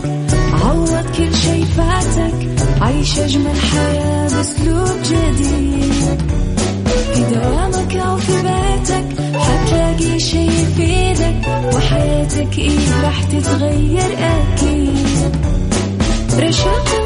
عوض 0.53 1.05
كل 1.17 1.35
شي 1.35 1.65
فاتك 1.65 2.47
عيش 2.81 3.19
أجمل 3.19 3.55
حياة 3.71 4.29
بأسلوب 4.29 4.97
جديد. 5.03 6.21
في 7.13 7.23
دوامك 7.33 7.95
أو 7.95 8.17
في 8.17 8.31
بيتك 8.31 9.05
حتلاقي 9.39 10.19
شي 10.19 10.45
يفيدك 10.47 11.47
وحياتك 11.75 12.57
إيه 12.59 13.01
راح 13.03 13.23
تتغير 13.23 14.17
أكيد. 14.19 15.35
رشاق 16.39 16.98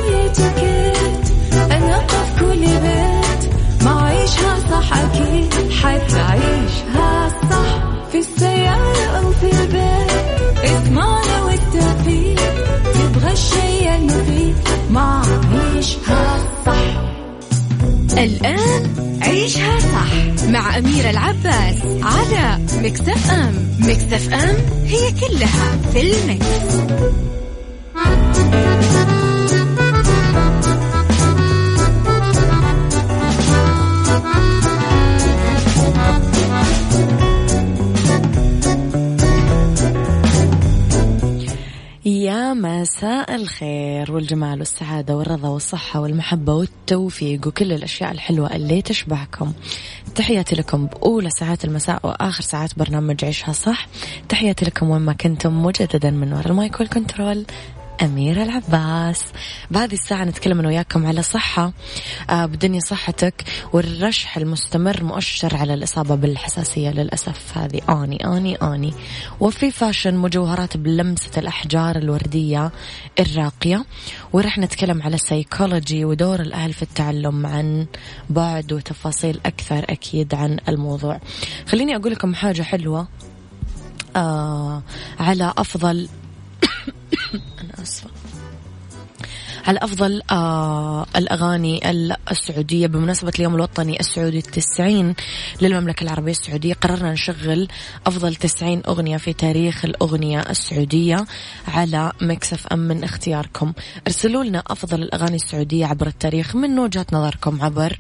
في 8.13 8.19
السيارة 8.19 9.17
أو 9.17 9.32
في 9.32 9.45
البيت 9.45 10.12
اسمعنا 10.63 11.43
والتوفيق 11.43 12.39
تبغى 12.93 13.32
الشيء 13.32 13.95
المفيد. 13.95 14.56
ما 14.89 15.21
عيشها 15.54 16.38
صح. 16.65 17.02
الآن 18.17 19.19
عيشها 19.21 19.80
صح 19.80 20.45
مع 20.47 20.78
أميرة 20.78 21.10
العباس 21.10 21.76
على 22.04 22.60
مكتف 22.82 23.32
أم. 23.32 23.54
مكتف 23.80 24.34
أم 24.34 24.56
هي 24.86 25.12
كلها 25.12 25.78
في 25.93 26.02
المكس. 26.02 26.73
مساء 42.54 43.36
الخير 43.36 44.12
والجمال 44.12 44.60
والسعادة 44.60 45.18
والرضا 45.18 45.50
والصحة 45.50 46.00
والمحبة 46.00 46.54
والتوفيق 46.54 47.48
وكل 47.48 47.72
الأشياء 47.72 48.12
الحلوة 48.12 48.56
اللي 48.56 48.82
تشبهكم. 48.82 49.54
تحياتي 50.16 50.56
لكم 50.56 50.86
بأولى 50.86 51.30
ساعات 51.30 51.66
المساء 51.66 52.00
وآخر 52.04 52.44
ساعات 52.44 52.80
برنامج 52.80 53.26
عيشها 53.26 53.52
صح. 53.54 53.88
تحياتي 54.30 54.66
لكم 54.66 54.89
وين 54.89 55.02
ما 55.02 55.13
كنتم 55.13 55.63
مجددا 55.63 56.12
من 56.12 56.34
وراء 56.34 56.48
المايك 56.48 56.80
والكنترول. 56.80 57.46
أميرة 58.01 58.43
العباس. 58.43 59.23
بهذه 59.71 59.93
الساعة 59.93 60.23
نتكلم 60.23 60.60
أنا 60.60 60.67
وياكم 60.67 61.06
على 61.06 61.21
صحة. 61.21 61.73
آه 62.29 62.45
بدنيا 62.45 62.79
صحتك 62.79 63.43
والرشح 63.73 64.38
المستمر 64.38 65.03
مؤشر 65.03 65.56
على 65.56 65.73
الإصابة 65.73 66.15
بالحساسية 66.15 66.89
للأسف. 66.89 67.58
هذه 67.58 67.82
آني 67.89 68.25
آني 68.25 68.56
آني. 68.56 68.93
وفي 69.39 69.71
fashion 69.71 70.15
مجوهرات 70.15 70.77
بلمسة 70.77 71.32
الأحجار 71.38 71.95
الوردية 71.95 72.71
الراقية. 73.19 73.86
ورح 74.34 74.58
نتكلم 74.58 75.01
على 75.01 75.15
السيكولوجي 75.15 76.06
ودور 76.06 76.39
الأهل 76.39 76.73
في 76.73 76.82
التعلم 76.82 77.45
عن 77.45 77.86
بعد 78.29 78.73
وتفاصيل 78.73 79.39
أكثر 79.45 79.86
أكيد 79.89 80.36
عن 80.36 80.60
الموضوع. 80.69 81.19
خليني 81.67 81.95
أقول 81.95 82.12
لكم 82.12 82.36
حاجة 82.36 82.62
حلوة. 82.62 83.08
آه 84.15 84.84
على 85.19 85.53
أفضل 85.58 86.10
أنا 87.84 87.89
آسفة 87.89 88.10
على 89.65 89.80
أفضل 89.82 90.21
آه 90.32 91.06
الأغاني 91.15 91.91
السعودية 92.32 92.88
بمناسبة 92.88 93.32
اليوم 93.36 93.56
الوطني 93.56 93.99
السعودي 93.99 94.38
التسعين 94.38 95.15
للمملكة 95.62 96.04
العربية 96.04 96.32
السعودية. 96.32 96.73
قررنا 96.73 97.12
نشغل 97.12 97.67
أفضل 98.08 98.36
تسعين 98.36 98.82
أغنية 98.88 99.17
في 99.17 99.34
تاريخ 99.34 99.86
الأغنية 99.86 100.39
السعودية 100.39 101.26
على 101.67 102.12
Mix 102.21 102.67
FM 102.67 102.80
من 102.80 103.04
اختياركم. 103.04 103.73
ارسلوا 104.08 104.43
لنا 104.43 104.63
أفضل 104.67 105.02
الأغاني 105.02 105.36
السعودية 105.36 105.86
عبر 105.86 106.08
التاريخ 106.08 106.56
من 106.56 106.80
وجهة 106.80 107.06
نظركم 107.13 107.62
عبر 107.62 107.97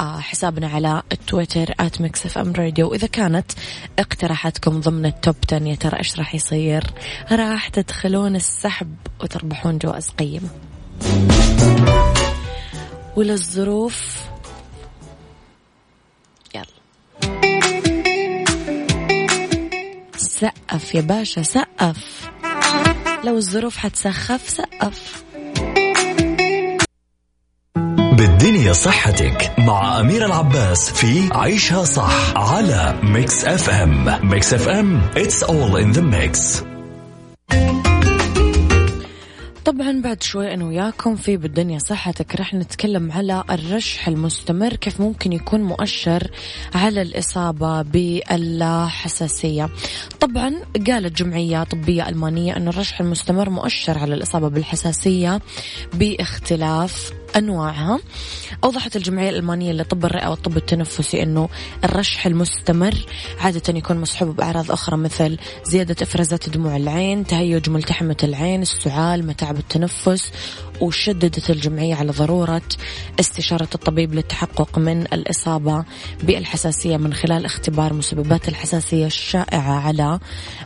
آه 0.00 0.20
حسابنا 0.20 0.68
على 0.68 1.02
تويتر 1.26 1.74
at 1.80 2.00
Mix 2.00 2.38
FM 2.38 2.52
Radio 2.52 2.90
وإذا 2.90 3.06
كانت 3.06 3.52
اقتراحاتكم 3.98 4.80
ضمن 4.80 5.06
ال 5.06 5.13
top 5.13 5.36
10 5.52 5.68
يا 5.68 5.74
ترى 5.74 5.98
إيش 5.98 6.18
راح 6.18 6.34
يصير؟ 6.34 6.84
راح 7.32 7.68
تدخلون 7.68 8.36
السحب 8.36 8.94
وتربحون 9.22 9.78
جوائز 9.78 10.08
قيمة. 10.08 10.69
وللظروف 13.16 14.20
يلا. 16.54 16.64
سقف 20.16 20.94
يا 20.94 21.00
باشا 21.00 21.42
سقف. 21.42 22.30
لو 23.24 23.36
الظروف 23.36 23.76
حتسخف 23.76 24.48
سقف. 24.48 25.24
بالدنيا 28.12 28.72
صحتك 28.72 29.52
مع 29.58 30.00
أميرة 30.00 30.26
العباس 30.26 30.92
في 30.92 31.28
عيشها 31.32 31.84
صح 31.84 32.36
على 32.36 32.98
Mix 33.02 33.44
FM 33.44 34.28
Mix 34.30 34.54
FM 34.54 35.10
it's 35.14 35.42
all 35.42 35.76
in 35.76 35.92
the 35.96 36.02
mix. 36.02 36.64
طبعا 39.64 40.00
بعد 40.02 40.22
شوي 40.22 40.54
أنا 40.54 40.64
وياكم 40.64 41.16
في 41.16 41.36
بالدنيا 41.36 41.78
صحتك 41.78 42.34
رح 42.34 42.54
نتكلم 42.54 43.12
على 43.12 43.44
الرشح 43.50 44.08
المستمر 44.08 44.76
كيف 44.76 45.00
ممكن 45.00 45.32
يكون 45.32 45.62
مؤشر 45.62 46.30
على 46.74 47.02
الإصابة 47.02 47.82
بالحساسية. 47.82 49.68
طبعا 50.20 50.54
قالت 50.86 51.22
جمعية 51.22 51.64
طبية 51.64 52.08
ألمانية 52.08 52.56
ان 52.56 52.68
الرشح 52.68 53.00
المستمر 53.00 53.50
مؤشر 53.50 53.98
على 53.98 54.14
الإصابة 54.14 54.48
بالحساسية 54.48 55.40
باختلاف 55.94 57.12
أنواعها. 57.36 58.00
أوضحت 58.64 58.96
الجمعية 58.96 59.30
الألمانية 59.30 59.72
لطب 59.72 60.04
الرئة 60.04 60.28
والطب 60.28 60.56
التنفسي 60.56 61.22
أنه 61.22 61.48
الرشح 61.84 62.26
المستمر 62.26 62.94
عادة 63.40 63.78
يكون 63.78 64.00
مصحوب 64.00 64.36
بأعراض 64.36 64.70
أخرى 64.70 64.96
مثل 64.96 65.38
زيادة 65.64 65.96
إفرازات 66.02 66.48
دموع 66.48 66.76
العين 66.76 67.26
تهيج 67.26 67.70
ملتحمة 67.70 68.16
العين 68.24 68.62
السعال 68.62 69.26
متاعب 69.26 69.56
التنفس 69.58 70.32
وشددت 70.80 71.50
الجمعية 71.50 71.94
على 71.94 72.12
ضرورة 72.12 72.62
استشارة 73.20 73.68
الطبيب 73.74 74.14
للتحقق 74.14 74.78
من 74.78 75.02
الإصابة 75.02 75.84
بالحساسية 76.22 76.96
من 76.96 77.14
خلال 77.14 77.44
اختبار 77.44 77.92
مسببات 77.92 78.48
الحساسية 78.48 79.06
الشائعة 79.06 79.80
على 79.80 80.18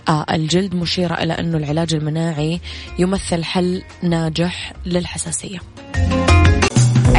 آه، 0.08 0.26
الجلد 0.30 0.74
مشيرة 0.74 1.14
إلى 1.14 1.32
أنه 1.32 1.58
العلاج 1.58 1.94
المناعي 1.94 2.60
يمثل 2.98 3.44
حل 3.44 3.82
ناجح 4.02 4.72
للحساسية. 4.86 5.58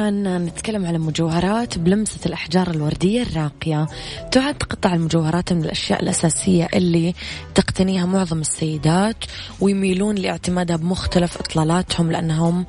عشان 0.00 0.44
نتكلم 0.44 0.86
على 0.86 0.98
مجوهرات 0.98 1.78
بلمسة 1.78 2.20
الأحجار 2.26 2.70
الوردية 2.70 3.22
الراقية. 3.22 3.86
تعد 4.32 4.54
قطع 4.54 4.94
المجوهرات 4.94 5.52
من 5.52 5.64
الأشياء 5.64 6.02
الأساسية 6.02 6.68
اللي 6.74 7.14
تقتنيها 7.54 8.06
معظم 8.06 8.40
السيدات 8.40 9.16
ويميلون 9.60 10.14
لاعتمادها 10.14 10.76
بمختلف 10.76 11.38
إطلالاتهم 11.38 12.12
لأنهم 12.12 12.66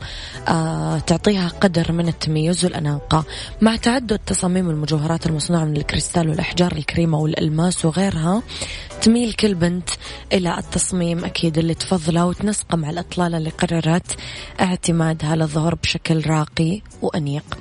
آه 0.48 1.00
تعطيها 1.00 1.48
قدر 1.48 1.91
من 1.91 2.08
التميز 2.08 2.65
والأناقة. 2.65 3.24
مع 3.62 3.76
تعدد 3.76 4.20
تصاميم 4.26 4.70
المجوهرات 4.70 5.28
المصنوعة 5.28 5.65
من 5.65 5.78
الكريستال 5.78 6.30
والأحجار 6.30 6.72
الكريمة 6.72 7.17
والألماس 7.20 7.86
وغيرها 7.86 8.44
تميل 9.02 9.34
كل 9.34 9.54
بنت 9.56 9.89
إلى 10.34 10.58
التصميم 10.58 11.26
أكيد 11.26 11.58
اللي 11.58 11.74
تفضله 11.74 12.26
وتنسقه 12.26 12.76
مع 12.76 12.89
الإطلالة 12.89 13.38
اللي 13.38 13.50
قررت 13.50 14.17
اعتمادها 14.62 15.36
للظهور 15.36 15.76
بشكل 15.76 16.22
راقي 16.28 16.82
وأنيق 17.22 17.58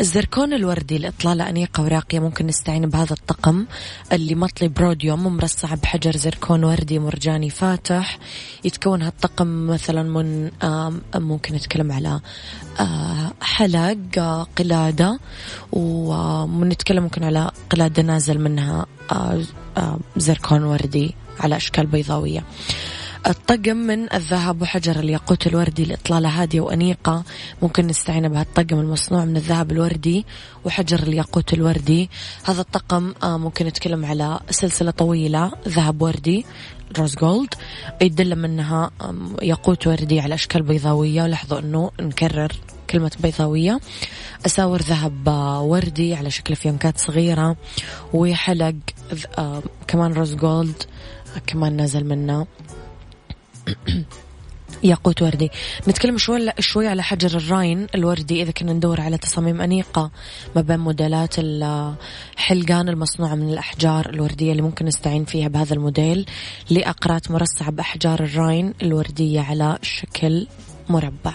الزركون 0.00 0.52
الوردي 0.52 0.98
لإطلالة 0.98 1.48
أنيقة 1.48 1.82
وراقية 1.82 2.18
ممكن 2.18 2.46
نستعين 2.46 2.86
بهذا 2.86 3.12
الطقم 3.12 3.66
اللي 4.12 4.34
مطلي 4.34 4.68
بروديوم 4.68 5.36
مرصع 5.36 5.74
بحجر 5.74 6.16
زركون 6.16 6.64
وردي 6.64 6.98
مرجاني 6.98 7.50
فاتح. 7.50 8.18
يتكون 8.64 9.02
هالطقم 9.02 9.66
مثلا 9.66 10.02
من 10.02 10.50
ممكن 11.14 11.54
نتكلم 11.54 11.92
على 11.92 12.20
حلق 13.40 14.18
قلادة 14.58 15.18
ونتكلم 15.72 17.02
ممكن 17.02 17.24
على 17.24 17.50
قلادة 17.70 18.02
نازل 18.02 18.38
منها 18.40 18.86
زركون 20.16 20.64
وردي 20.64 21.14
على 21.40 21.56
أشكال 21.56 21.86
بيضاوية. 21.86 22.44
الطقم 23.26 23.76
من 23.76 24.12
الذهب 24.14 24.62
وحجر 24.62 25.00
الياقوت 25.00 25.46
الوردي 25.46 25.84
لإطلالة 25.84 26.28
هادية 26.28 26.60
وأنيقة. 26.60 27.24
ممكن 27.62 27.86
نستعين 27.86 28.28
بهالطقم 28.28 28.80
المصنوع 28.80 29.24
من 29.24 29.36
الذهب 29.36 29.72
الوردي 29.72 30.26
وحجر 30.64 31.02
الياقوت 31.02 31.54
الوردي. 31.54 32.10
هذا 32.44 32.60
الطقم 32.60 33.14
آه، 33.22 33.38
ممكن 33.38 33.66
نتكلم 33.66 34.04
على 34.04 34.40
سلسلة 34.50 34.90
طويلة 34.90 35.52
ذهب 35.68 36.02
وردي 36.02 36.46
روز 36.98 37.14
جولد 37.14 37.54
يدل 38.00 38.36
منها 38.36 38.90
ياقوت 39.42 39.86
وردي 39.86 40.20
على 40.20 40.34
أشكال 40.34 40.62
بيضاوية. 40.62 41.22
ولاحظوا 41.22 41.58
أنه 41.58 41.90
نكرر 42.00 42.52
كلمة 42.90 43.10
بيضاوية. 43.20 43.80
أساور 44.46 44.82
ذهب 44.82 45.28
آه، 45.28 45.62
وردي 45.62 46.14
على 46.14 46.30
شكل 46.30 46.56
فيونكات 46.56 46.98
صغيرة. 46.98 47.56
وحلق 48.12 48.74
آه، 49.38 49.62
كمان 49.86 50.12
rose 50.12 50.34
gold 50.34 50.82
كمان 51.46 51.76
نازل 51.76 52.04
منه. 52.04 52.46
ياقوت 54.82 55.22
وردي. 55.22 55.50
نتكلم 55.88 56.18
شوي 56.18 56.52
شوي 56.58 56.88
على 56.88 57.02
حجر 57.02 57.38
الراين 57.38 57.86
الوردي 57.94 58.42
إذا 58.42 58.50
كنا 58.50 58.72
ندور 58.72 59.00
على 59.00 59.18
تصاميم 59.18 59.60
أنيقة 59.60 60.10
ما 60.56 60.62
بين 60.62 60.78
موديلات 60.80 61.34
الحلقان 61.38 62.88
المصنوعة 62.88 63.34
من 63.34 63.48
الأحجار 63.48 64.08
الوردية 64.08 64.50
اللي 64.52 64.62
ممكن 64.62 64.86
نستعين 64.86 65.24
فيها 65.24 65.48
بهذا 65.48 65.74
الموديل 65.74 66.26
لأقراط 66.70 67.30
مرصعة 67.30 67.70
بأحجار 67.70 68.20
الراين 68.20 68.74
الوردية 68.82 69.40
على 69.40 69.78
شكل 69.82 70.46
مربع. 70.88 71.34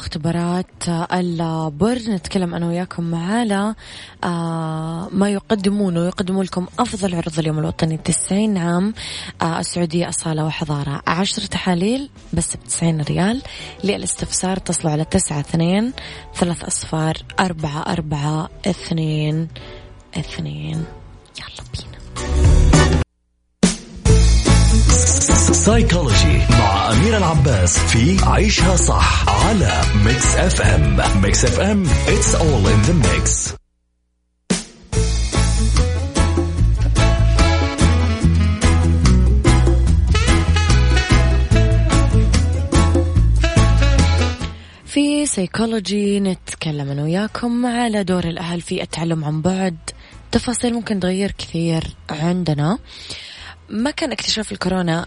مختبرات 0.00 0.88
البرج 1.12 2.10
نتكلم 2.10 2.54
أنا 2.54 2.66
وياكم 2.66 3.14
على 3.14 3.74
آه، 4.24 5.08
ما 5.12 5.30
يقدمونه 5.30 6.06
يقدمون 6.06 6.44
لكم 6.44 6.66
أفضل 6.78 7.14
عروض 7.14 7.38
اليوم 7.38 7.58
الوطني 7.58 7.96
90 7.96 8.56
عام 8.58 8.94
آه، 9.42 9.60
السعودية 9.60 10.08
أصالة 10.08 10.44
وحضارة 10.44 11.02
عشر 11.06 11.42
تحاليل 11.42 12.10
بس 12.32 12.56
بتسعين 12.56 13.00
ريال. 13.00 13.42
للاستفسار 13.84 14.56
اتصلوا 14.56 14.92
على 14.92 15.04
تسعة 15.04 15.40
اثنين 15.40 15.92
ثلاث 16.34 16.64
أصفار 16.64 17.16
أربعة 17.40 17.82
أربعة 17.82 18.50
اثنين 18.66 19.48
اثنين. 20.16 20.84
يلا 21.38 21.64
بينا. 21.74 22.59
سايكولوجي 25.60 26.38
مع 26.50 26.92
أميرة 26.92 27.16
العباس 27.16 27.78
في 27.78 28.24
عيشها 28.24 28.76
صح 28.76 29.28
على 29.28 29.82
Mix 30.04 30.36
FM 30.36 30.96
Mix 31.22 31.44
FM 31.44 31.84
it's 31.86 32.34
all 32.34 32.66
in 32.72 32.88
the 32.88 33.06
mix. 33.06 33.54
في 44.86 45.26
سيكولوجي 45.26 46.20
نتكلم 46.20 46.90
أنا 46.90 47.02
وياكم 47.02 47.66
على 47.66 48.04
دور 48.04 48.24
الأهل 48.24 48.60
في 48.60 48.82
التعلم 48.82 49.24
عن 49.24 49.42
بعد. 49.42 49.76
تفاصيل 50.32 50.74
ممكن 50.74 51.00
تغير 51.00 51.30
كثير 51.38 51.84
عندنا. 52.10 52.78
ما 53.68 53.90
كان 53.90 54.12
اكتشاف 54.12 54.52
الكورونا 54.52 55.06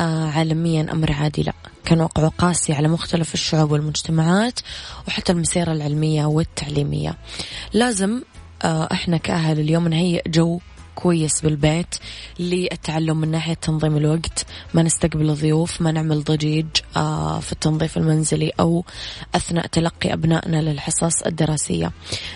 عالميا 0.00 0.92
أمر 0.92 1.12
عادي. 1.12 1.42
لا 1.42 1.52
كان 1.84 2.00
وقعه 2.00 2.28
قاسي 2.38 2.72
على 2.72 2.88
مختلف 2.88 3.34
الشعوب 3.34 3.72
والمجتمعات 3.72 4.60
وحتى 5.08 5.32
المسيرة 5.32 5.72
العلمية 5.72 6.24
والتعليمية. 6.24 7.16
لازم 7.72 8.22
آه، 8.64 8.88
إحنا 8.92 9.16
كأهل 9.16 9.60
اليوم 9.60 9.88
نهيئ 9.88 10.22
جو 10.28 10.60
كويس 10.94 11.40
بالبيت 11.40 11.94
للتعلم 12.38 13.20
من 13.20 13.30
ناحية 13.30 13.54
تنظيم 13.54 13.96
الوقت 13.96 14.46
ما 14.74 14.82
نستقبل 14.82 15.34
ضيوف 15.34 15.82
ما 15.82 15.92
نعمل 15.92 16.24
ضجيج 16.24 16.66
آه، 16.96 17.40
في 17.40 17.52
التنظيف 17.52 17.96
المنزلي 17.96 18.52
أو 18.60 18.84
أثناء 19.34 19.66
تلقي 19.66 20.12
أبنائنا 20.12 20.62
للحصص 20.62 21.22
الدراسية. 21.22 21.92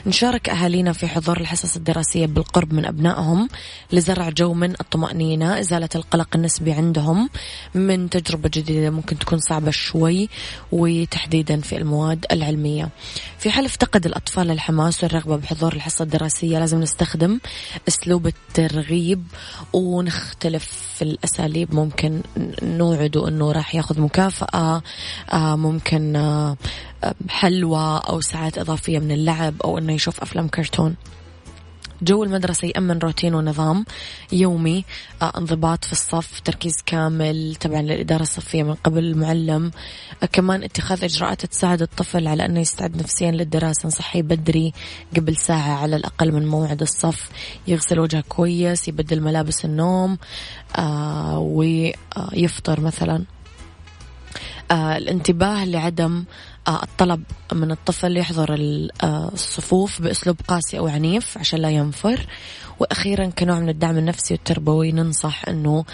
نشارك 0.07 0.49
أهالينا 0.49 0.93
في 0.93 1.07
حضور 1.09 1.41
الحصص 1.41 1.77
الدراسية 1.77 2.27
بالقرب 2.27 2.73
من 2.73 2.87
أبنائهم 2.87 3.49
لزرع 3.93 4.29
جو 4.29 4.55
من 4.55 4.71
الطمأنينة 4.71 5.61
إزالة 5.61 5.89
القلق 5.95 6.29
النسبي 6.35 6.73
عندهم 6.73 7.31
من 7.75 8.11
تجربة 8.11 8.51
جديدة 8.55 8.91
ممكن 8.91 9.19
تكون 9.19 9.39
صعبة 9.39 9.71
شوي 9.71 10.29
وتحديدا 10.73 11.61
في 11.61 11.77
المواد 11.77 12.27
العلمية. 12.33 12.89
في 13.39 13.51
حال 13.51 13.65
افتقد 13.65 14.07
الأطفال 14.07 14.51
الحماس 14.51 15.05
والرغبة 15.05 15.37
بحضور 15.37 15.73
الحصة 15.73 16.03
الدراسية 16.03 16.59
لازم 16.59 16.81
نستخدم 16.81 17.41
أسلوب 17.89 18.31
الترغيب 18.49 19.23
ونختلف 19.73 20.65
في 20.97 21.03
الأساليب. 21.03 21.75
ممكن 21.75 22.21
نوعده 22.63 23.29
أنه 23.29 23.53
راح 23.53 23.75
ياخذ 23.75 24.01
مكافأة 24.01 24.83
آه، 25.33 25.57
ممكن 25.57 26.17
آه، 26.17 26.57
حلوى 27.29 28.01
أو 28.09 28.21
ساعات 28.21 28.59
إضافية 28.59 28.99
من 28.99 29.13
اللعب 29.13 29.55
أو 29.65 29.79
أنه 29.79 29.93
يشوف 29.93 30.21
أفلام 30.21 30.49
كرتون. 30.49 30.95
جو 32.03 32.25
المدرسة 32.25 32.69
يأمن 32.69 32.99
روتين 32.99 33.35
ونظام 33.35 33.85
يومي 34.33 34.85
آه، 35.23 35.33
انضباط 35.39 35.85
في 35.85 35.93
الصف 35.93 36.41
تركيز 36.41 36.73
كامل 36.87 37.57
طبعا 37.61 37.83
للإدارة 37.83 38.23
الصفية 38.23 38.63
من 38.63 38.75
قبل 38.75 39.05
المعلم 39.05 39.71
آه، 40.23 40.27
كمان 40.27 40.63
اتخاذ 40.63 41.05
إجراءات 41.05 41.47
تساعد 41.47 41.83
الطفل 41.83 42.29
على 42.29 42.47
أنه 42.47 42.61
يستعد 42.61 42.97
نفسيا 42.97 43.31
للدراسة. 43.31 43.87
نصحيه 43.87 44.23
بدري 44.23 44.73
قبل 45.17 45.37
ساعة 45.37 45.73
على 45.83 45.97
الأقل 45.97 46.33
من 46.33 46.47
موعد 46.47 46.83
الصف. 46.83 47.31
يغسل 47.69 48.01
وجهه 48.01 48.25
كويس 48.29 48.89
يبدل 48.89 49.21
ملابس 49.21 49.65
النوم 49.65 50.19
آه 50.79 51.39
ويفطر 51.39 52.81
مثلا. 52.81 53.25
آه 54.71 54.97
الانتباه 54.97 55.65
لعدم 55.65 56.25
آه 56.25 56.56
الطلب 56.69 57.23
من 57.53 57.71
الطفل 57.71 58.17
يحضر 58.17 58.55
آه، 59.03 59.31
الصفوف 59.33 60.03
بأسلوب 60.03 60.37
قاسي 60.49 60.79
أو 60.79 60.87
عنيف 60.87 61.39
عشان 61.39 61.59
لا 61.59 61.71
ينفر. 61.71 62.27
وأخيرا 62.81 63.27
كنوع 63.27 63.59
من 63.61 63.69
الدعم 63.69 63.99
النفسي 63.99 64.35
والتربوي 64.35 64.93
ننصح 64.93 65.49
أنه 65.49 65.85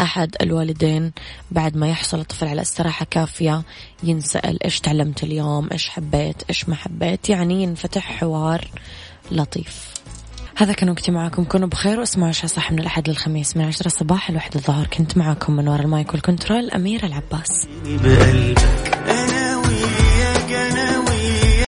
أحد 0.00 0.36
الوالدين 0.40 1.12
بعد 1.50 1.76
ما 1.76 1.88
يحصل 1.88 2.20
الطفل 2.20 2.46
على 2.46 2.62
استراحة 2.62 3.06
كافية 3.10 3.62
ينسأل 4.02 4.62
إيش 4.64 4.80
تعلمت 4.80 5.22
اليوم 5.22 5.68
إيش 5.72 5.88
حبيت 5.88 6.42
إيش 6.48 6.68
ما 6.68 6.74
حبيت. 6.74 7.28
يعني 7.28 7.62
ينفتح 7.62 8.12
حوار 8.12 8.68
لطيف. 9.30 9.92
هذا 10.56 10.72
كان 10.72 10.90
وقتي 10.90 11.10
معاكم. 11.10 11.44
كونوا 11.44 11.68
بخير 11.68 12.00
واسمعوا 12.00 12.28
عشاء 12.28 12.46
صح 12.46 12.72
من 12.72 12.78
الأحد 12.78 13.08
للخميس. 13.08 13.56
من 13.56 13.64
عشرة 13.64 13.86
الصباح 13.86 14.30
لواحد 14.30 14.54
الظهر. 14.54 14.86
كنت 14.86 15.16
معاكم 15.16 15.56
من 15.56 15.68
وراء 15.68 15.82
المايك 15.82 16.12
والكنترول 16.12 16.70
أميرة 16.70 17.06
العباس. 17.06 17.66
بقلبك. 17.84 19.41